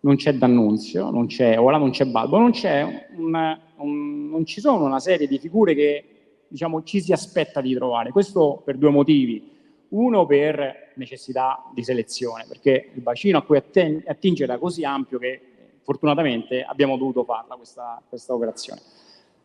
[0.00, 4.60] non c'è D'Annunzio, non c'è Ola, non c'è Balbo, non, c'è un, un, non ci
[4.60, 8.10] sono una serie di figure che diciamo, ci si aspetta di trovare.
[8.10, 9.56] Questo per due motivi
[9.90, 15.40] Uno per necessità di selezione, perché il bacino a cui attinge era così ampio che
[15.82, 18.82] fortunatamente abbiamo dovuto farla questa, questa operazione.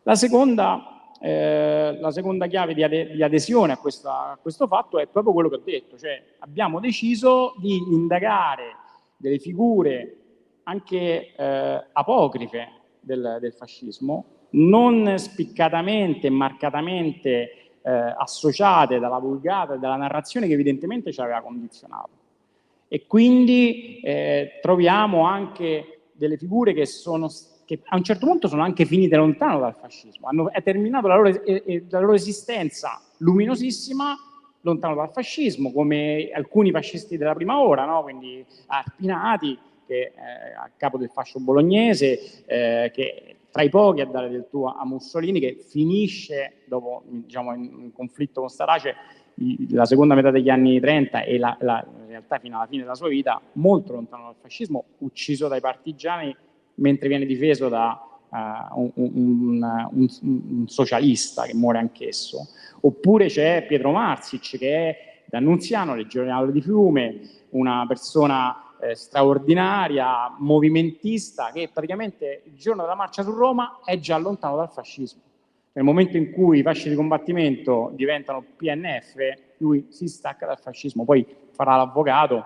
[0.02, 4.98] La seconda, eh, la seconda chiave di, ade di adesione a, questa, a, questo fatto
[4.98, 8.76] è proprio quello che ho detto, cioè abbiamo deciso di indagare
[9.16, 10.16] delle figure
[10.64, 12.68] anche eh, apocrife
[13.00, 21.12] del, del, fascismo, non spiccatamente marcatamente eh, associate dalla vulgata e dalla narrazione che evidentemente
[21.12, 22.22] ci aveva condizionato.
[22.88, 27.30] E quindi eh, troviamo anche delle figure che, sono,
[27.64, 31.16] che a un certo punto sono anche finite lontano dal fascismo, hanno è terminato la
[31.16, 31.42] loro,
[31.88, 34.16] la loro esistenza luminosissima
[34.60, 38.02] lontano dal fascismo, come alcuni fascisti della prima ora, no?
[38.02, 44.06] quindi Arpinati, che è a capo del fascio bolognese, eh, che tra i pochi a
[44.06, 48.96] dare del tuo a Mussolini, che finisce dopo diciamo, un conflitto con Starace
[49.68, 52.96] la seconda metà degli anni 30 e la, la, in realtà fino alla fine della
[52.96, 56.36] sua vita molto lontano dal fascismo, ucciso dai partigiani
[56.76, 57.96] mentre viene difeso da
[58.28, 58.36] uh,
[58.80, 62.48] un, un, un, un, socialista che muore anch'esso.
[62.80, 64.96] Oppure c'è Pietro Marsic che è
[65.26, 73.22] d'Annunziano, legionario di Fiume, una persona eh, straordinaria, movimentista, che praticamente il giorno della marcia
[73.22, 75.22] su Roma è già lontano dal fascismo
[75.74, 79.14] nel momento in cui i fasci di combattimento diventano PNF,
[79.58, 82.44] lui si stacca dal fascismo, poi farà l'avvocato,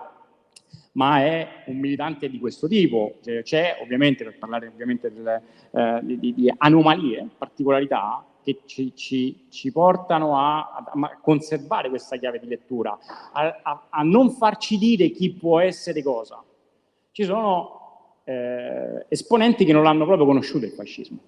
[0.93, 3.19] ma è un militante di questo tipo.
[3.43, 9.71] C'è ovviamente, per parlare ovviamente delle, eh, di, di, anomalie, particolarità, che ci, ci, ci
[9.71, 12.97] portano a, a, conservare questa chiave di lettura,
[13.33, 16.43] a, a, a, non farci dire chi può essere cosa.
[17.11, 21.19] Ci sono eh, esponenti che non l'hanno proprio conosciuto il fascismo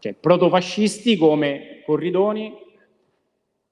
[0.00, 2.56] cioè protofascisti come Corridoni,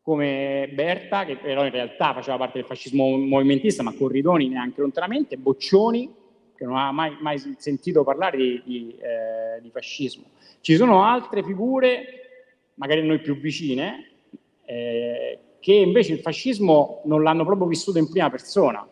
[0.03, 5.39] come Berta, che però in realtà faceva parte del fascismo movimentista, ma Corridoni neanche lontanamente,
[5.39, 6.15] Boccioni,
[6.55, 10.25] che non ha mai, mai sentito parlare di, di, eh, di, fascismo.
[10.61, 12.28] Ci sono altre figure,
[12.79, 14.11] magari noi più vicine,
[14.65, 18.87] eh, che invece il fascismo non l'hanno proprio vissuto in prima persona,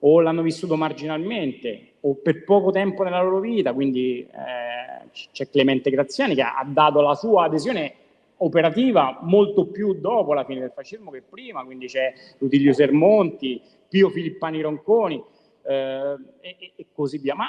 [0.00, 5.90] o l'hanno vissuto marginalmente, o per poco tempo nella loro vita, quindi eh, c'è Clemente
[5.90, 7.94] Graziani che ha dato la sua adesione
[8.38, 14.10] operativa molto più dopo la fine del fascismo che prima, quindi c'è Rutilio Sermonti, Pio
[14.10, 15.22] Filippani Ronconi
[15.66, 17.34] eh, e, e, così via.
[17.34, 17.48] Ma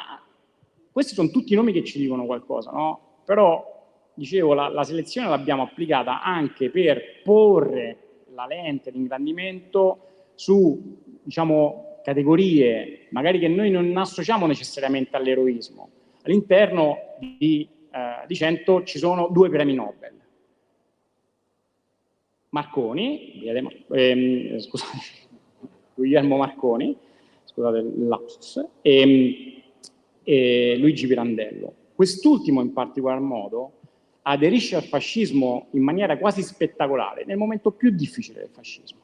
[0.91, 3.21] questi sono tutti nomi che ci dicono qualcosa, no?
[3.25, 3.78] Però,
[4.19, 7.97] dicevo, la, la selezione l'abbiamo applicata anche per porre
[8.33, 9.99] la lente di ingrandimento
[10.35, 15.89] su, diciamo, categorie magari che noi non associamo necessariamente all'eroismo.
[16.23, 20.17] All'interno di, eh, di 100 ci sono due premi Nobel.
[22.49, 24.97] Marconi, ehm, scusate,
[25.95, 26.95] Guglielmo Marconi,
[27.45, 29.61] scusate l'apsus, e, ehm,
[30.23, 31.73] e Luigi Pirandello.
[31.95, 33.78] Quest'ultimo in particolar modo
[34.23, 38.99] aderisce al fascismo in maniera quasi spettacolare nel momento più difficile del fascismo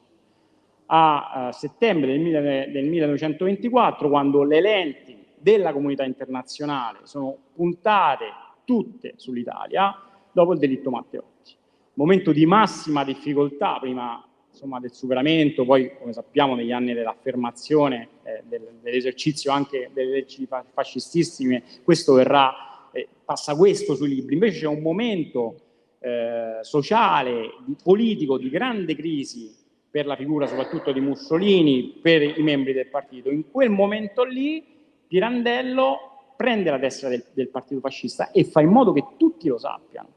[0.86, 8.24] a, a settembre del, del 1924, quando le lenti della comunità internazionale sono puntate
[8.64, 9.94] tutte sull'Italia
[10.32, 11.54] dopo il delitto Matteotti.
[11.94, 18.42] Momento di massima difficoltà prima insomma, del superamento, poi come sappiamo negli anni dell'affermazione eh,
[18.46, 22.52] del, dell'esercizio anche delle leggi fascistissime, questo verrà,
[22.96, 24.34] eh, passa questo sui libri.
[24.34, 25.56] Invece c'è un momento
[26.00, 27.50] eh, sociale,
[27.82, 29.54] politico di grande crisi
[29.90, 33.30] per la figura soprattutto di Mussolini, per i membri del partito.
[33.30, 34.64] In quel momento lì
[35.06, 39.58] Pirandello prende la destra del, del partito fascista e fa in modo che tutti lo
[39.58, 40.08] sappiano.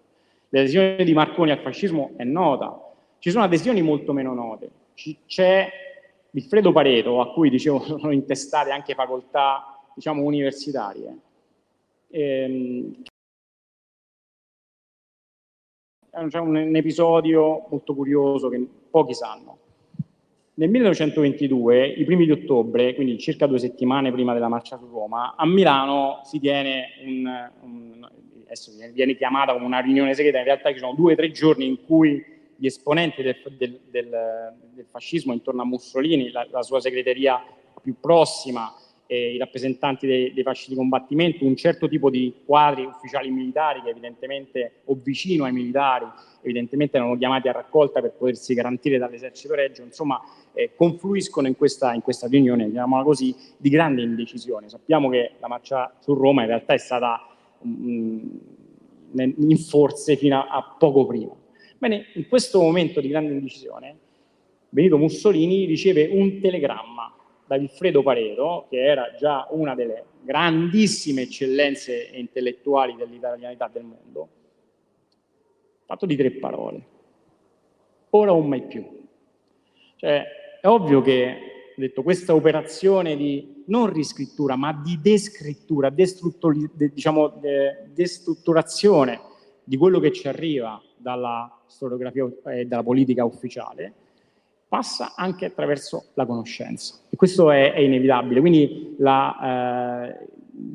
[0.49, 4.71] L'adesione di Marconi al fascismo è nota, ci sono adesioni molto meno note.
[5.25, 5.69] C'è
[6.31, 11.17] Vilfredo Pareto, a cui dicevo sono intestate anche facoltà diciamo, universitarie.
[12.11, 13.03] Ehm,
[16.27, 19.57] c'è un, un episodio molto curioso che pochi sanno.
[20.55, 25.35] Nel 1922, i primi di ottobre, quindi circa due settimane prima della marcia su Roma,
[25.37, 28.09] a Milano si tiene un, un
[28.49, 31.67] adesso viene chiamata come una riunione segreta, in realtà ci sono due o tre giorni
[31.67, 32.21] in cui
[32.55, 37.41] gli esponenti del, del, del, del fascismo intorno a Mussolini, la, la sua segreteria
[37.81, 38.73] più prossima,
[39.11, 43.81] eh, i rappresentanti dei, dei fasci di combattimento, un certo tipo di quadri ufficiali militari
[43.81, 46.05] che evidentemente, o vicino ai militari,
[46.43, 50.21] evidentemente erano chiamati a raccolta per potersi garantire dall'esercito reggio, insomma
[50.53, 54.69] eh, confluiscono in questa, in questa riunione, chiamiamola così, di grande indecisione.
[54.69, 57.27] Sappiamo che la marcia su Roma in realtà è stata
[57.61, 58.39] um,
[59.15, 61.33] in forze fino a, a poco prima.
[61.79, 63.97] Bene, in questo momento di grande indecisione
[64.69, 67.11] Benito Mussolini riceve un telegramma
[67.49, 74.27] da Vilfredo Pareto, che era già una delle grandissime eccellenze intellettuali dell'italianità del mondo,
[75.83, 76.85] fatto di tre parole.
[78.11, 78.85] Ora o mai più.
[79.95, 80.25] Cioè,
[80.61, 86.05] è ovvio che detto, questa operazione di non riscrittura, ma di descrittura, de,
[86.93, 89.21] diciamo, de, destrutturazione
[89.63, 93.93] di quello che ci arriva dalla storiografia e dalla politica ufficiale,
[94.69, 96.95] passa anche attraverso la conoscenza.
[97.09, 98.39] E questo è, è inevitabile.
[98.39, 100.27] Quindi eh,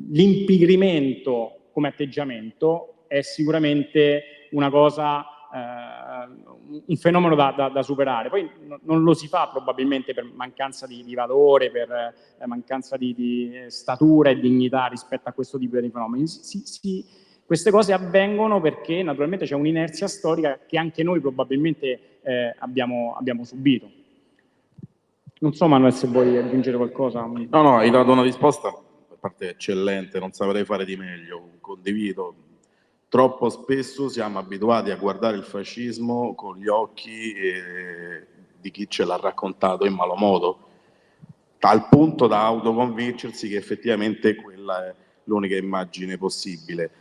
[0.09, 8.29] l'impigrimento come atteggiamento è sicuramente una cosa eh, un fenomeno da, da, da, superare.
[8.29, 8.49] Poi
[8.81, 13.65] non lo si fa probabilmente per mancanza di, di valore, per eh, mancanza di, di,
[13.67, 16.27] statura e dignità rispetto a questo tipo di fenomeni.
[16.27, 17.05] Si, si,
[17.45, 23.43] queste cose avvengono perché naturalmente c'è un'inerzia storica che anche noi probabilmente eh, abbiamo, abbiamo
[23.43, 23.89] subito.
[25.39, 27.21] Non so Manuel se vuoi aggiungere qualcosa.
[27.21, 32.35] No, no, hai dato una risposta a parte eccellente, non saprei fare di meglio, condivido,
[33.15, 38.25] Troppo spesso siamo abituati a guardare il fascismo con gli occhi eh,
[38.59, 40.59] di chi ce l'ha raccontato in malo modo,
[41.59, 44.93] al punto da autoconvincersi che effettivamente quella è
[45.25, 46.91] l'unica immagine possibile.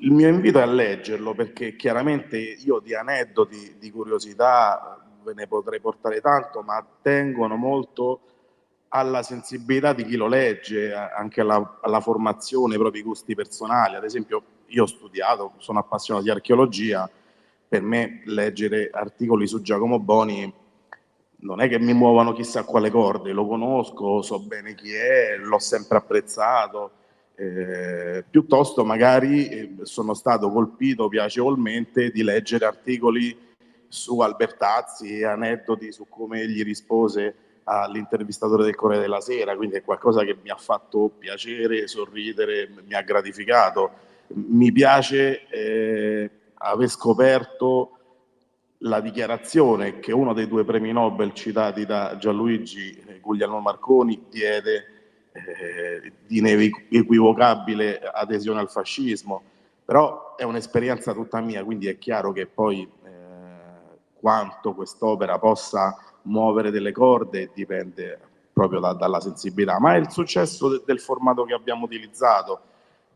[0.00, 5.48] Il mio invito è a leggerlo perché chiaramente io di aneddoti, di curiosità ve ne
[5.48, 8.20] potrei portare tanto, ma tengono molto
[8.90, 13.96] alla sensibilità di chi lo legge, anche alla, alla formazione, ai propri gusti personali.
[13.96, 17.10] Ad esempio, io ho studiato, sono appassionato di archeologia,
[17.68, 20.54] per me leggere articoli su Giacomo Boni
[21.40, 25.58] non è che mi muovano chissà quale corde, lo conosco, so bene chi è, l'ho
[25.58, 26.92] sempre apprezzato,
[27.40, 33.46] eh, piuttosto magari eh, sono stato colpito piacevolmente di leggere articoli
[33.86, 40.24] su Albertazzi, aneddoti su come egli rispose all'intervistatore del Corriere della Sera, quindi è qualcosa
[40.24, 44.06] che mi ha fatto piacere, sorridere, mi ha gratificato.
[44.28, 47.92] Mi piace eh, aver scoperto
[48.78, 54.97] la dichiarazione che uno dei due premi Nobel citati da Gianluigi eh, Guglielmo Marconi diede
[55.46, 59.42] eh, di inequivocabile adesione al fascismo,
[59.84, 63.08] però è un'esperienza tutta mia, quindi è chiaro che poi eh,
[64.14, 68.20] quanto quest'opera possa muovere delle corde dipende
[68.52, 72.60] proprio da, dalla sensibilità, ma è il successo de, del formato che abbiamo utilizzato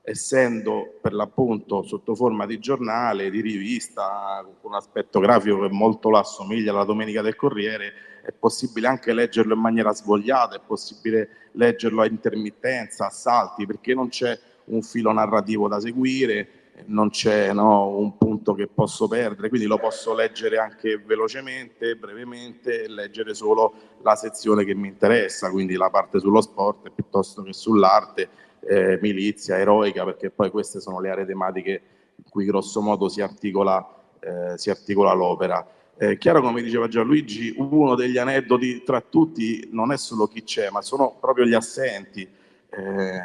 [0.02, 6.10] essendo per l'appunto sotto forma di giornale, di rivista, con un aspetto grafico che molto
[6.10, 7.92] lo assomiglia alla Domenica del Corriere,
[8.22, 13.94] è possibile anche leggerlo in maniera svogliata, è possibile leggerlo a intermittenza, a salti, perché
[13.94, 16.48] non c'è un filo narrativo da seguire,
[16.86, 22.84] non c'è no, un punto che posso perdere, quindi lo posso leggere anche velocemente, brevemente,
[22.84, 27.52] e leggere solo la sezione che mi interessa, quindi la parte sullo sport piuttosto che
[27.52, 28.28] sull'arte
[28.60, 31.82] eh, milizia, eroica, perché poi queste sono le aree tematiche
[32.16, 33.86] in cui grosso modo si articola,
[34.20, 35.66] eh, si articola l'opera.
[35.95, 40.70] È chiaro, come diceva Gianluigi, uno degli aneddoti tra tutti non è solo chi c'è,
[40.70, 42.22] ma sono proprio gli assenti.
[42.22, 43.22] Eh,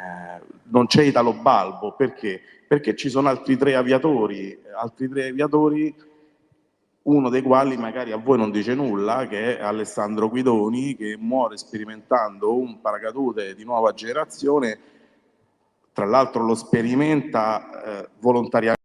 [0.64, 2.42] non c'è Italo Balbo, perché?
[2.68, 5.96] Perché ci sono altri tre aviatori, altri tre aviatori,
[7.04, 11.58] uno dei quali magari a voi non dice nulla, che è Alessandro Guidoni, che muore
[11.58, 14.96] sperimentando un paracadute di nuova generazione
[15.98, 18.77] tra l'altro lo sperimenta eh, volontariamente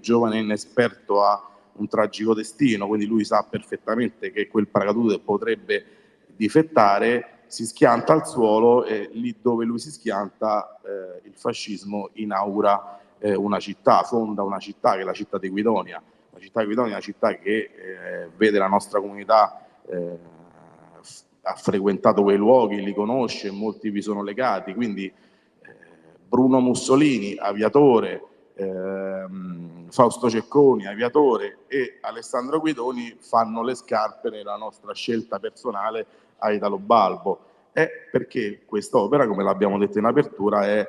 [0.00, 5.84] giovane e inesperto ha un tragico destino, quindi lui sa perfettamente che quel paracadute potrebbe
[6.36, 13.00] difettare, si schianta al suolo e lì dove lui si schianta eh, il fascismo inaugura
[13.18, 16.02] eh, una città, fonda una città che è la città di Guidonia.
[16.32, 20.18] La città di Guidonia è una città che eh, vede la nostra comunità eh,
[21.42, 25.12] ha frequentato quei luoghi, li conosce, molti vi sono legati, quindi eh,
[26.28, 28.22] Bruno Mussolini, aviatore,
[28.54, 36.06] ehm, Fausto Cecconi, aviatore e Alessandro Guidoni fanno le scarpe nella nostra scelta personale
[36.38, 37.38] a Italo Balbo.
[37.72, 40.88] È perché quest'opera, come l'abbiamo detto in apertura, è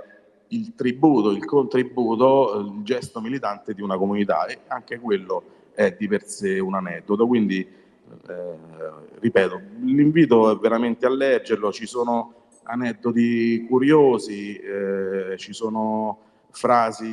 [0.49, 5.43] il tributo, il contributo, il gesto militante di una comunità e anche quello
[5.73, 7.27] è di per sé un aneddoto.
[7.27, 8.57] Quindi eh,
[9.19, 12.33] ripeto, l'invito è veramente a leggerlo, ci sono
[12.63, 17.09] aneddoti curiosi, eh, ci sono frasi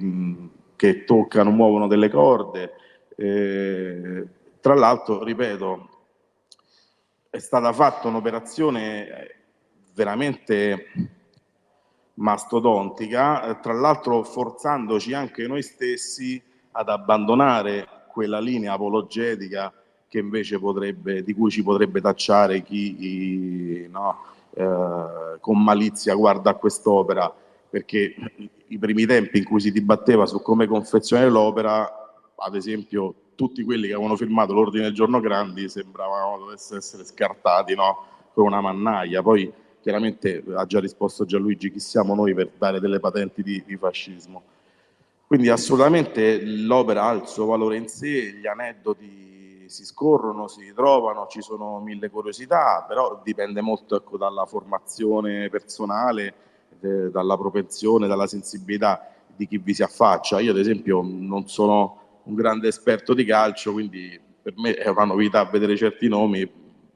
[0.00, 2.72] mm, che toccano, muovono delle corde.
[3.16, 4.26] Eh,
[4.60, 5.88] tra l'altro, ripeto,
[7.30, 9.36] è stata fatta un'operazione
[9.94, 10.86] veramente
[12.14, 19.72] mastodontica, tra l'altro forzandoci anche noi stessi ad abbandonare quella linea apologetica
[20.08, 27.32] che invece potrebbe, di cui ci potrebbe tacciare chi no, eh, con malizia guarda quest'opera,
[27.70, 28.14] perché
[28.66, 31.88] i primi tempi in cui si dibatteva su come confezionare l'opera,
[32.36, 37.74] ad esempio tutti quelli che avevano firmato l'ordine del giorno Grandi sembravano dovessero essere scartati
[37.74, 38.04] no?
[38.34, 39.22] con una mannaia.
[39.22, 39.50] Poi
[39.80, 44.42] chiaramente ha già risposto Gianluigi, chi siamo noi per dare delle patenti di, di fascismo.
[45.26, 51.28] Quindi assolutamente l'opera ha il suo valore in sé, gli aneddoti si scorrono, si trovano,
[51.28, 56.34] ci sono mille curiosità, però dipende molto ecco, dalla formazione personale,
[56.82, 60.40] eh, dalla propensione, dalla sensibilità di chi vi si affaccia.
[60.40, 65.04] Io ad esempio non sono un grande esperto di calcio, quindi per me è una
[65.04, 66.48] novità vedere certi nomi,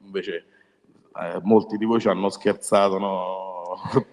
[0.03, 0.45] invece
[1.15, 3.43] eh, molti di voi ci hanno scherzato, no?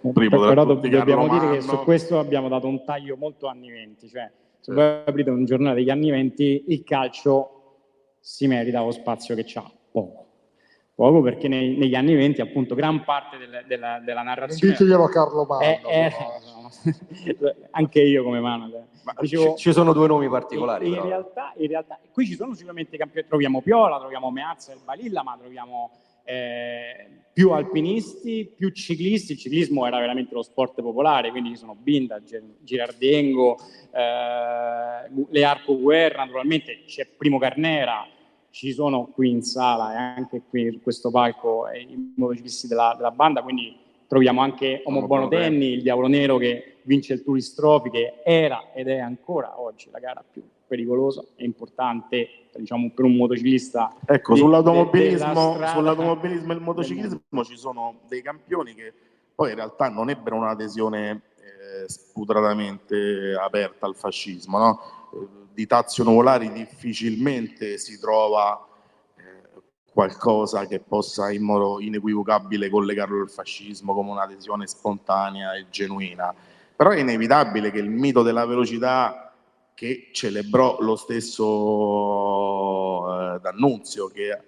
[0.13, 4.09] Primo però do- dobbiamo dire che su questo abbiamo dato un taglio molto anni 20,
[4.09, 7.63] cioè se voi aprite un giornale degli anni 20 il calcio
[8.21, 10.27] si merita lo spazio che c'ha, poco.
[10.95, 14.73] Poco perché nei, negli anni 20 appunto gran parte del, della, della narrazione...
[14.73, 15.63] Diceglielo a Carlo Mano.
[15.63, 16.13] È, è,
[17.73, 18.71] anche io come mano.
[19.21, 20.89] Dicevo, ci, ci, sono due nomi particolari.
[20.89, 24.77] In, in, realtà, in, realtà, qui ci sono sicuramente campioni, troviamo Piola, troviamo Meazza e
[24.85, 25.91] Balilla, ma troviamo
[26.25, 29.33] eh, più alpinisti, più ciclisti.
[29.33, 32.21] Il ciclismo era veramente lo sport popolare, quindi ci sono Binda,
[32.61, 33.57] Girardengo,
[33.93, 38.07] eh, Learco Guerra, naturalmente c'è Primo Carnera,
[38.53, 43.11] ci sono qui in sala e anche qui in questo palco i motociclisti della, della
[43.11, 43.75] banda, quindi
[44.07, 48.73] troviamo anche Omo Bono Tenni, il Diavolo Nero che vince il Tourist Trophy, che era
[48.75, 53.97] ed è ancora oggi la gara più pericolosa e importante diciamo, per un motociclista.
[54.05, 58.93] Ecco, di, sull'automobilismo, de, sull'automobilismo e il motociclismo ci sono dei campioni che
[59.35, 64.59] poi in realtà non ebbero un'adesione eh, sputratamente aperta al fascismo.
[64.59, 64.81] No?
[65.53, 68.67] Eh, di Tazio Nuvolari difficilmente si trova
[69.93, 76.35] qualcosa che possa in modo inequivocabile collegarlo al fascismo come un'adesione spontanea e genuina.
[76.75, 79.35] Però è inevitabile che il mito della velocità
[79.75, 81.45] che celebrò lo stesso
[83.35, 84.41] eh, D'Annunzio, che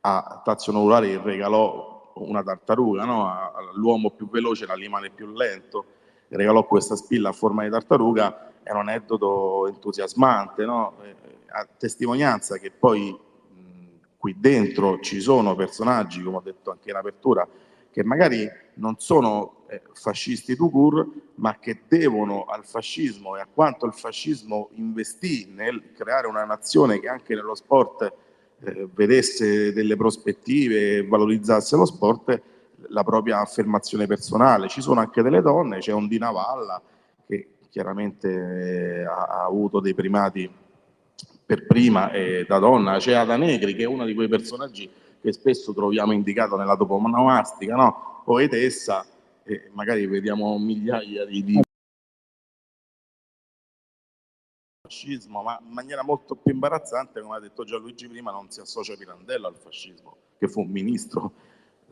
[0.00, 3.52] a Tazio Novulari regalò una tartaruga, no?
[3.54, 5.84] all'uomo più veloce, l'animale più lento,
[6.28, 10.94] regalò questa spilla a forma di tartaruga, è un aneddoto entusiasmante, no?
[11.02, 11.14] Eh,
[11.54, 13.18] a testimonianza che poi
[14.22, 17.44] qui dentro ci sono personaggi, come ho detto anche in apertura,
[17.90, 23.48] che magari non sono eh, fascisti to cure, ma che devono al fascismo e a
[23.52, 28.12] quanto il fascismo investì nel creare una nazione che anche nello sport
[28.60, 32.40] eh, vedesse delle prospettive e valorizzasse lo sport,
[32.90, 34.68] la propria affermazione personale.
[34.68, 36.91] Ci sono anche delle donne, c'è Ondina Valla che
[37.72, 40.48] chiaramente eh, ha, ha avuto dei primati
[41.44, 44.88] per prima eh, da donna, c'è Ada Negri che è uno di quei personaggi
[45.22, 48.22] che spesso troviamo indicato nella toponomastica, no?
[48.24, 49.06] poetessa,
[49.42, 51.60] e magari vediamo migliaia di, di
[54.82, 58.96] fascismo, ma in maniera molto più imbarazzante, come ha detto Gianluigi prima, non si associa
[58.96, 61.32] Pirandello al fascismo, che fu un ministro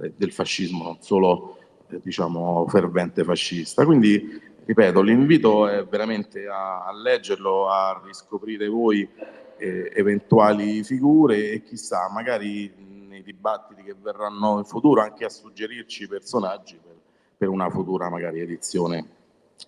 [0.01, 1.57] eh, del fascismo, non solo
[1.89, 3.85] eh, diciamo fervente fascista.
[3.85, 9.09] Quindi, ripeto, l'invito è veramente a, a leggerlo, a riscoprire voi
[9.57, 12.73] eh, eventuali figure e chissà, magari
[13.09, 16.97] nei dibattiti che verranno in futuro anche a suggerirci personaggi per,
[17.37, 19.07] per una futura magari edizione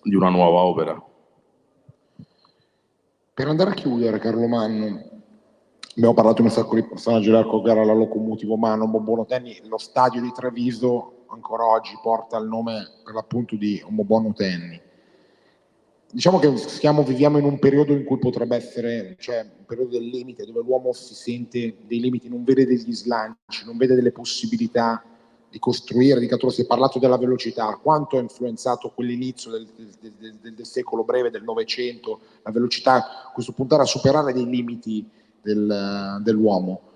[0.02, 1.02] di una nuova opera.
[3.34, 5.10] Per andare a chiudere, Carlo Manno,
[5.96, 9.78] abbiamo parlato di un sacco di personaggi dell'arco gara, la locomotivo Mano, Bobono Tenni, lo
[9.78, 14.90] stadio di Treviso ancora oggi porta il nome per l'appunto di Omobono Tenni
[16.12, 20.06] diciamo che stiamo, viviamo in un periodo in cui potrebbe essere, cioè un periodo del
[20.06, 25.02] limite, dove l'uomo si sente dei limiti, non vede degli slanci, non vede delle possibilità
[25.48, 26.52] di costruire, di cattura.
[26.52, 31.30] Si è parlato della velocità, quanto ha influenzato quell'inizio del, del, del, del secolo breve,
[31.30, 35.08] del Novecento, la velocità, questo punto era a superare dei limiti
[35.40, 36.90] dell'uomo.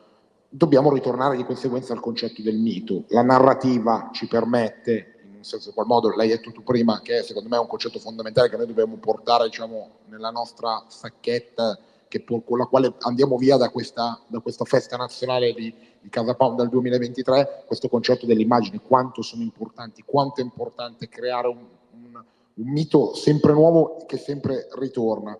[0.57, 3.05] Dobbiamo ritornare di conseguenza al concetto del mito.
[3.09, 7.57] La narrativa ci permette senso, in qual modo l'hai detto tu prima, che secondo me
[7.57, 11.79] è un concetto fondamentale che noi dobbiamo portare diciamo, nella nostra sacchetta
[12.09, 16.35] che, con la quale andiamo via da questa, da questa festa nazionale di, di Casa
[16.35, 21.67] Pound dal 2023, questo concetto delle immagini, quanto sono importanti, quanto è importante creare un,
[21.93, 25.39] un, un mito sempre nuovo che sempre ritorna.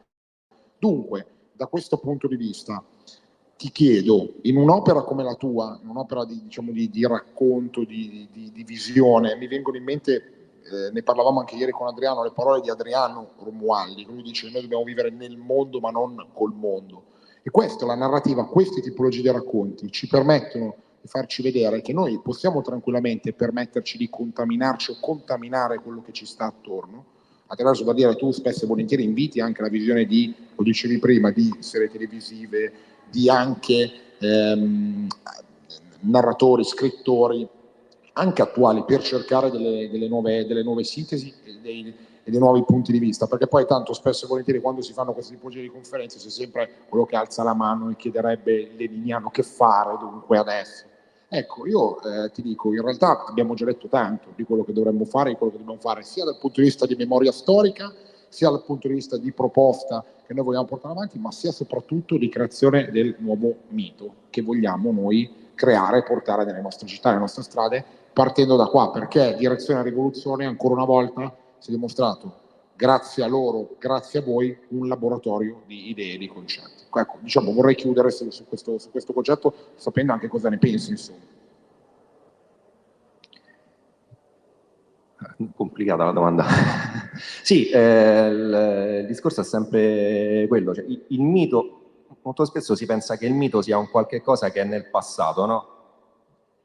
[0.79, 2.85] Dunque, da questo punto di vista,
[3.57, 8.29] ti chiedo, in un'opera come la tua, in un'opera di, diciamo, di, di racconto, di,
[8.31, 10.15] di, visione, mi vengono in mente,
[10.63, 14.63] eh, ne parlavamo anche ieri con Adriano, le parole di Adriano Romualdi, lui dice noi
[14.63, 17.05] dobbiamo vivere nel mondo ma non col mondo.
[17.43, 22.21] E questa, la narrativa, queste tipologie di racconti ci permettono di farci vedere che noi
[22.21, 27.05] possiamo tranquillamente permetterci di contaminarci o contaminare quello che ci sta attorno,
[27.47, 31.55] attraverso, da tu spesso e volentieri inviti anche la visione di, lo dicevi prima, di
[31.61, 32.73] serie televisive,
[33.11, 35.07] di anche ehm,
[36.01, 37.49] narratori, scrittori,
[38.15, 42.65] anche attuali, per cercare delle, delle, nuove, delle nuove, sintesi e dei, e dei, nuovi
[42.65, 45.69] punti di vista, perché poi tanto spesso e volentieri quando si fanno queste tipologie di
[45.69, 50.85] conferenze c'è sempre quello che alza la mano e chiederebbe leniniano che fare dunque adesso.
[51.29, 55.05] Ecco, io eh, ti dico, in realtà abbiamo già detto tanto di quello che dovremmo
[55.05, 57.93] fare, di quello che dobbiamo fare, sia dal punto di vista di memoria storica,
[58.37, 62.19] sia dal punto di vista di proposta che noi vogliamo portare avanti, ma sia soprattutto
[62.19, 67.23] di creazione del nuovo mito che vogliamo noi creare e portare nelle nostre città, nelle
[67.23, 67.83] nostre strade,
[68.13, 72.31] partendo da qua, perché Direzione Rivoluzione ancora una volta si è dimostrato,
[72.75, 76.85] grazie a loro, grazie a voi, un laboratorio di idee e di concetti.
[76.93, 80.91] Ecco, diciamo, vorrei chiudere su, su, questo, su questo concetto sapendo anche cosa ne pensi,
[80.91, 81.21] insomma.
[85.55, 86.45] Complicata la domanda.
[87.43, 91.81] sì, eh, il, discorso è sempre quello, cioè, il, il, mito,
[92.23, 95.47] molto spesso si pensa che il mito sia un qualche cosa che è nel passato,
[95.47, 95.69] no?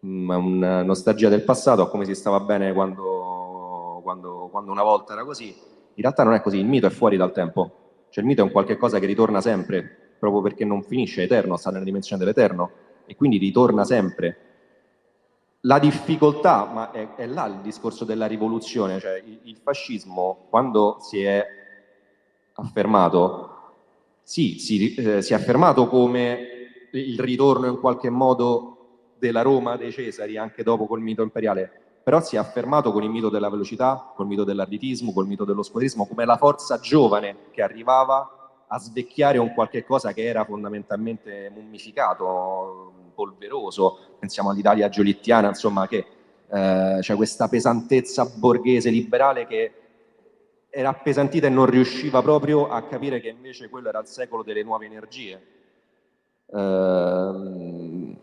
[0.05, 5.23] Mm, una nostalgia del passato, come si stava bene quando, quando, quando una volta era
[5.23, 5.47] così.
[5.47, 8.45] In realtà non è così, il mito è fuori dal tempo, cioè il mito è
[8.45, 12.71] un qualche cosa che ritorna sempre, proprio perché non finisce, eterno, sta nella dimensione dell'eterno
[13.05, 14.50] e quindi ritorna sempre
[15.61, 20.97] la difficoltà, ma è, è, là il discorso della rivoluzione, cioè il, il, fascismo quando
[20.99, 21.45] si è
[22.53, 23.49] affermato,
[24.23, 26.47] sì, si, eh, si è affermato come
[26.91, 28.77] il ritorno in qualche modo
[29.19, 31.71] della Roma dei Cesari, anche dopo col mito imperiale,
[32.03, 35.61] però si è affermato con il mito della velocità, col mito dell'arditismo, col mito dello
[35.61, 41.51] squadrismo, come la forza giovane che arrivava a svecchiare un qualche cosa che era fondamentalmente
[41.53, 46.05] mummificato, polveroso, pensiamo all'Italia giolittiana, insomma, che
[46.47, 49.73] eh, c'è questa pesantezza borghese liberale che
[50.69, 54.63] era appesantita e non riusciva proprio a capire che invece quello era il secolo delle
[54.63, 55.41] nuove energie.
[56.47, 58.17] Eh,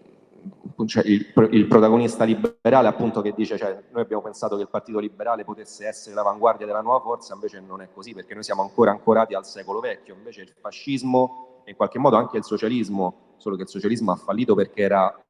[0.86, 5.00] cioè il, il, protagonista liberale appunto che dice cioè, noi abbiamo pensato che il partito
[5.00, 8.92] liberale potesse essere l'avanguardia della nuova forza invece non è così perché noi siamo ancora
[8.92, 13.62] ancorati al secolo vecchio invece il fascismo in qualche modo anche il socialismo solo che
[13.62, 15.24] il socialismo ha fallito perché era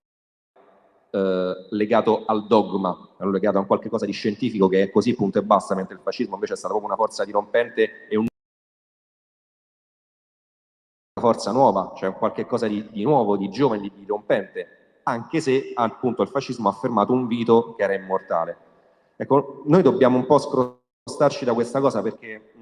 [1.11, 5.39] eh, legato al dogma, era legato a qualche cosa di scientifico che è così punto
[5.39, 8.27] e basta, mentre il fascismo invece è stato proprio una forza dirompente e un
[11.19, 16.23] forza nuova, cioè qualche cosa di, di nuovo, di giovane, di dirompente, anche se appunto
[16.23, 18.57] il fascismo ha affermato un Vito che era immortale.
[19.17, 22.53] Ecco, noi dobbiamo un po' scrostarci da questa cosa perché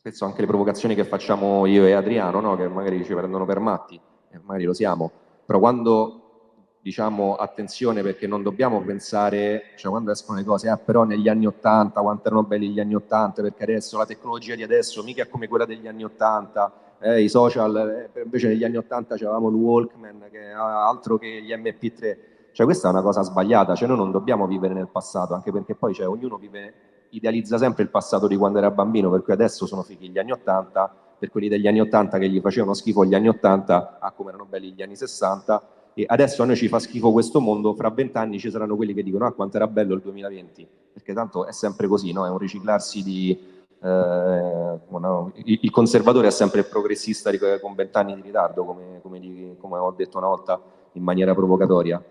[0.00, 2.56] spesso anche le provocazioni che facciamo io e Adriano, no?
[2.56, 5.10] che magari ci prendono per matti, e magari lo siamo,
[5.44, 11.04] però quando diciamo attenzione perché non dobbiamo pensare, cioè quando escono le cose, ah però
[11.04, 15.02] negli anni 80, quanto erano belli gli anni 80, perché adesso la tecnologia di adesso
[15.02, 19.16] mica è come quella degli anni 80, eh, i social, eh, invece negli anni 80
[19.16, 22.16] c'avevamo il Walkman, che altro che gli MP3,
[22.52, 25.74] cioè questa è una cosa sbagliata, cioè noi non dobbiamo vivere nel passato, anche perché
[25.74, 29.66] poi cioè, ognuno vive idealizza sempre il passato di quando era bambino, per cui adesso
[29.66, 33.14] sono fighi gli anni 80, per quelli degli anni 80 che gli facevano schifo gli
[33.14, 36.78] anni 80, ah come erano belli gli anni 60, e adesso a noi ci fa
[36.78, 40.00] schifo questo mondo, fra vent'anni ci saranno quelli che dicono ah quanto era bello il
[40.00, 42.26] 2020, perché tanto è sempre così, no?
[42.26, 43.58] è un riciclarsi di...
[43.82, 47.30] Eh, no, il conservatore è sempre il progressista
[47.60, 50.60] con vent'anni di ritardo, come, come, come ho detto una volta
[50.92, 52.02] in maniera provocatoria.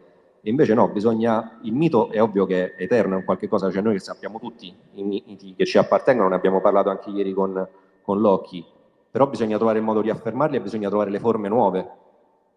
[0.41, 3.69] E invece no, bisogna, il mito è ovvio che è eterno, è un qualche cosa,
[3.69, 7.67] cioè noi sappiamo tutti, i miti che ci appartengono, ne abbiamo parlato anche ieri con,
[8.01, 8.65] con Locchi,
[9.11, 11.91] però bisogna trovare il modo di affermarli e bisogna trovare le forme nuove.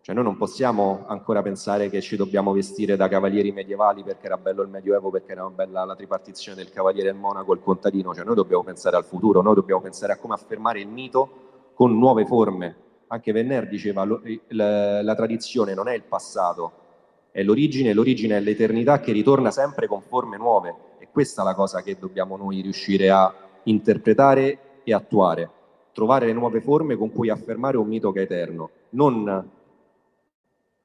[0.02, 4.36] Cioè noi non possiamo ancora pensare che ci dobbiamo vestire da cavalieri medievali perché era
[4.36, 8.24] bello il Medioevo, perché era bella la tripartizione del cavaliere il monaco, il contadino, cioè
[8.24, 12.26] noi dobbiamo pensare al futuro, noi dobbiamo pensare a come affermare il mito con nuove
[12.26, 12.76] forme.
[13.08, 14.04] Anche Venner diceva
[14.48, 16.72] la tradizione non è il passato,
[17.32, 20.74] è l'origine, l'origine è l'eternità che ritorna sempre con forme nuove.
[20.98, 25.50] E questa è la cosa che dobbiamo noi riuscire a interpretare e attuare,
[25.92, 29.50] trovare le nuove forme con cui affermare un mito che è eterno, non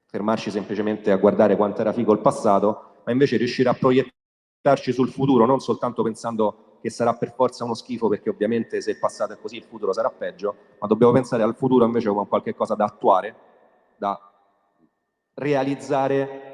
[0.06, 5.10] fermarci semplicemente a guardare quanto era figo il passato, ma invece riuscire a proiettarci sul
[5.10, 9.34] futuro, non soltanto pensando che sarà per forza uno schifo, perché ovviamente se il passato
[9.34, 12.86] è così il futuro sarà peggio, ma dobbiamo pensare al futuro invece come qualcosa da
[12.86, 13.36] attuare,
[13.98, 14.26] da
[15.38, 16.48] realizzare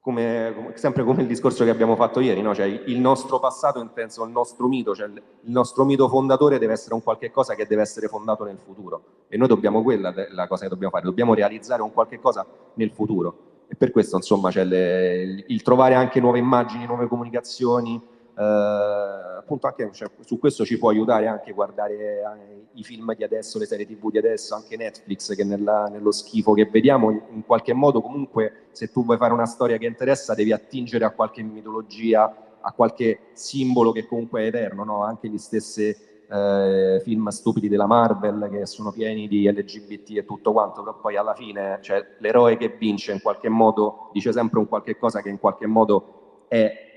[0.00, 2.54] come, sempre come il discorso che abbiamo fatto ieri, no?
[2.54, 6.94] cioè, il nostro passato intenso il nostro mito, cioè il nostro mito fondatore deve essere
[6.94, 10.62] un qualche cosa che deve essere fondato nel futuro e noi dobbiamo quella la cosa
[10.62, 13.36] che dobbiamo fare, dobbiamo realizzare un qualche cosa nel futuro
[13.68, 18.00] e per questo insomma c'è le, il trovare anche nuove immagini, nuove comunicazioni,
[18.40, 23.58] appunto anche cioè, su questo ci può aiutare anche guardare eh, i film di adesso,
[23.58, 27.72] le serie tv di adesso, anche Netflix che nella, nello schifo che vediamo in, qualche
[27.72, 32.58] modo comunque se tu vuoi fare una storia che interessa devi attingere a qualche mitologia,
[32.60, 35.02] a qualche simbolo che comunque è eterno, no?
[35.02, 35.96] anche gli stessi
[36.30, 41.16] eh, film stupidi della Marvel che sono pieni di LGBT e tutto quanto, però poi
[41.16, 45.30] alla fine cioè, l'eroe che vince in qualche modo dice sempre un qualche cosa che
[45.30, 46.87] in qualche modo è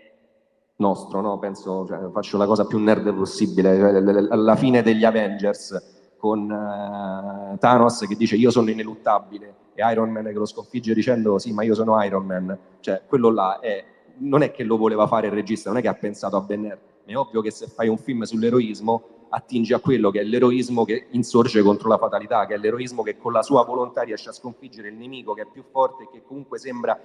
[0.82, 1.40] nostro, no?
[1.40, 7.58] Penso, cioè, faccio la cosa più nerd possibile, cioè, alla fine degli Avengers con uh,
[7.58, 11.64] Thanos che dice io sono ineluttabile e Iron Man che lo sconfigge dicendo sì ma
[11.64, 13.84] io sono Iron Man, cioè quello là è,
[14.18, 16.64] non è che lo voleva fare il regista, non è che ha pensato a Ben
[16.64, 20.86] Hur, è ovvio che se fai un film sull'eroismo attingi a quello che è l'eroismo
[20.86, 24.34] che insorge contro la fatalità, che è l'eroismo che con la sua volontà riesce a
[24.34, 27.00] sconfiggere il nemico che è più forte e che comunque sembra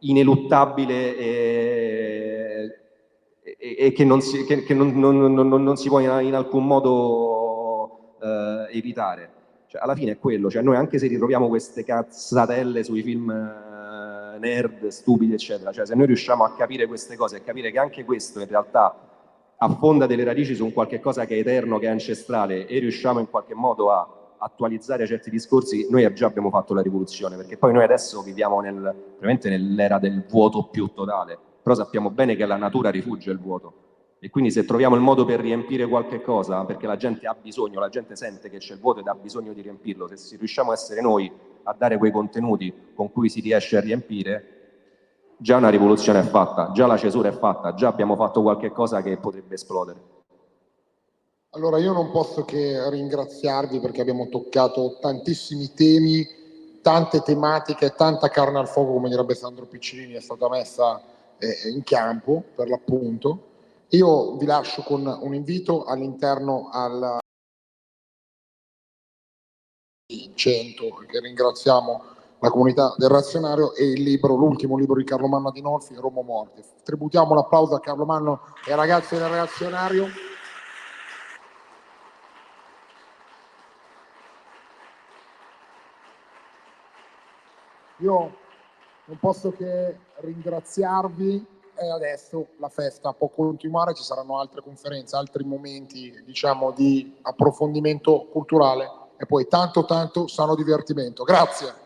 [0.00, 2.23] ineluttabile e
[3.64, 8.16] e, che, non si, che, che non, non, non, si, può in, in alcun modo
[8.20, 9.30] eh, evitare.
[9.66, 14.38] Cioè, alla fine è quello, cioè, noi anche se ritroviamo queste cazzatelle sui film eh,
[14.38, 18.04] nerd, stupidi, eccetera, cioè, se noi riusciamo a capire queste cose e capire che anche
[18.04, 18.94] questo in realtà
[19.56, 23.18] affonda delle radici su un qualche cosa che è eterno, che è ancestrale e riusciamo
[23.18, 24.06] in qualche modo a
[24.36, 28.94] attualizzare certi discorsi, noi già abbiamo fatto la rivoluzione, perché poi noi adesso viviamo nel,
[29.18, 33.72] nell'era del vuoto più totale però sappiamo bene che la natura rifugge il vuoto
[34.18, 37.80] e quindi se troviamo il modo per riempire qualche cosa, perché la gente ha bisogno,
[37.80, 40.74] la gente sente che c'è il vuoto ed ha bisogno di riempirlo, se riusciamo a
[40.74, 41.30] essere noi
[41.62, 46.70] a dare quei contenuti con cui si riesce a riempire, già una rivoluzione è fatta,
[46.72, 50.02] già la cesura è fatta, già abbiamo fatto qualche cosa che potrebbe esplodere.
[51.50, 56.26] Allora io non posso che ringraziarvi perché abbiamo toccato tantissimi temi,
[56.82, 61.82] tante tematiche, tanta carne al fuoco, come direbbe Sandro Piccinini, è stata messa eh, in
[61.82, 63.52] campo per l'appunto.
[63.90, 67.18] Io vi lascio con un invito all'interno al
[70.34, 75.48] centro che ringraziamo la comunità del razionario e il libro, l'ultimo libro di Carlo Manno
[75.48, 76.62] Adinolfi, Romo Morte.
[76.82, 80.08] Tributiamo l'applauso a Carlo Manno e ai ragazzi del razionario.
[87.98, 88.36] Io
[89.06, 91.46] non posso che ringraziarvi
[91.76, 98.26] e adesso la festa può continuare, ci saranno altre conferenze, altri momenti diciamo di approfondimento
[98.30, 101.24] culturale e poi tanto tanto sano divertimento.
[101.24, 101.83] Grazie.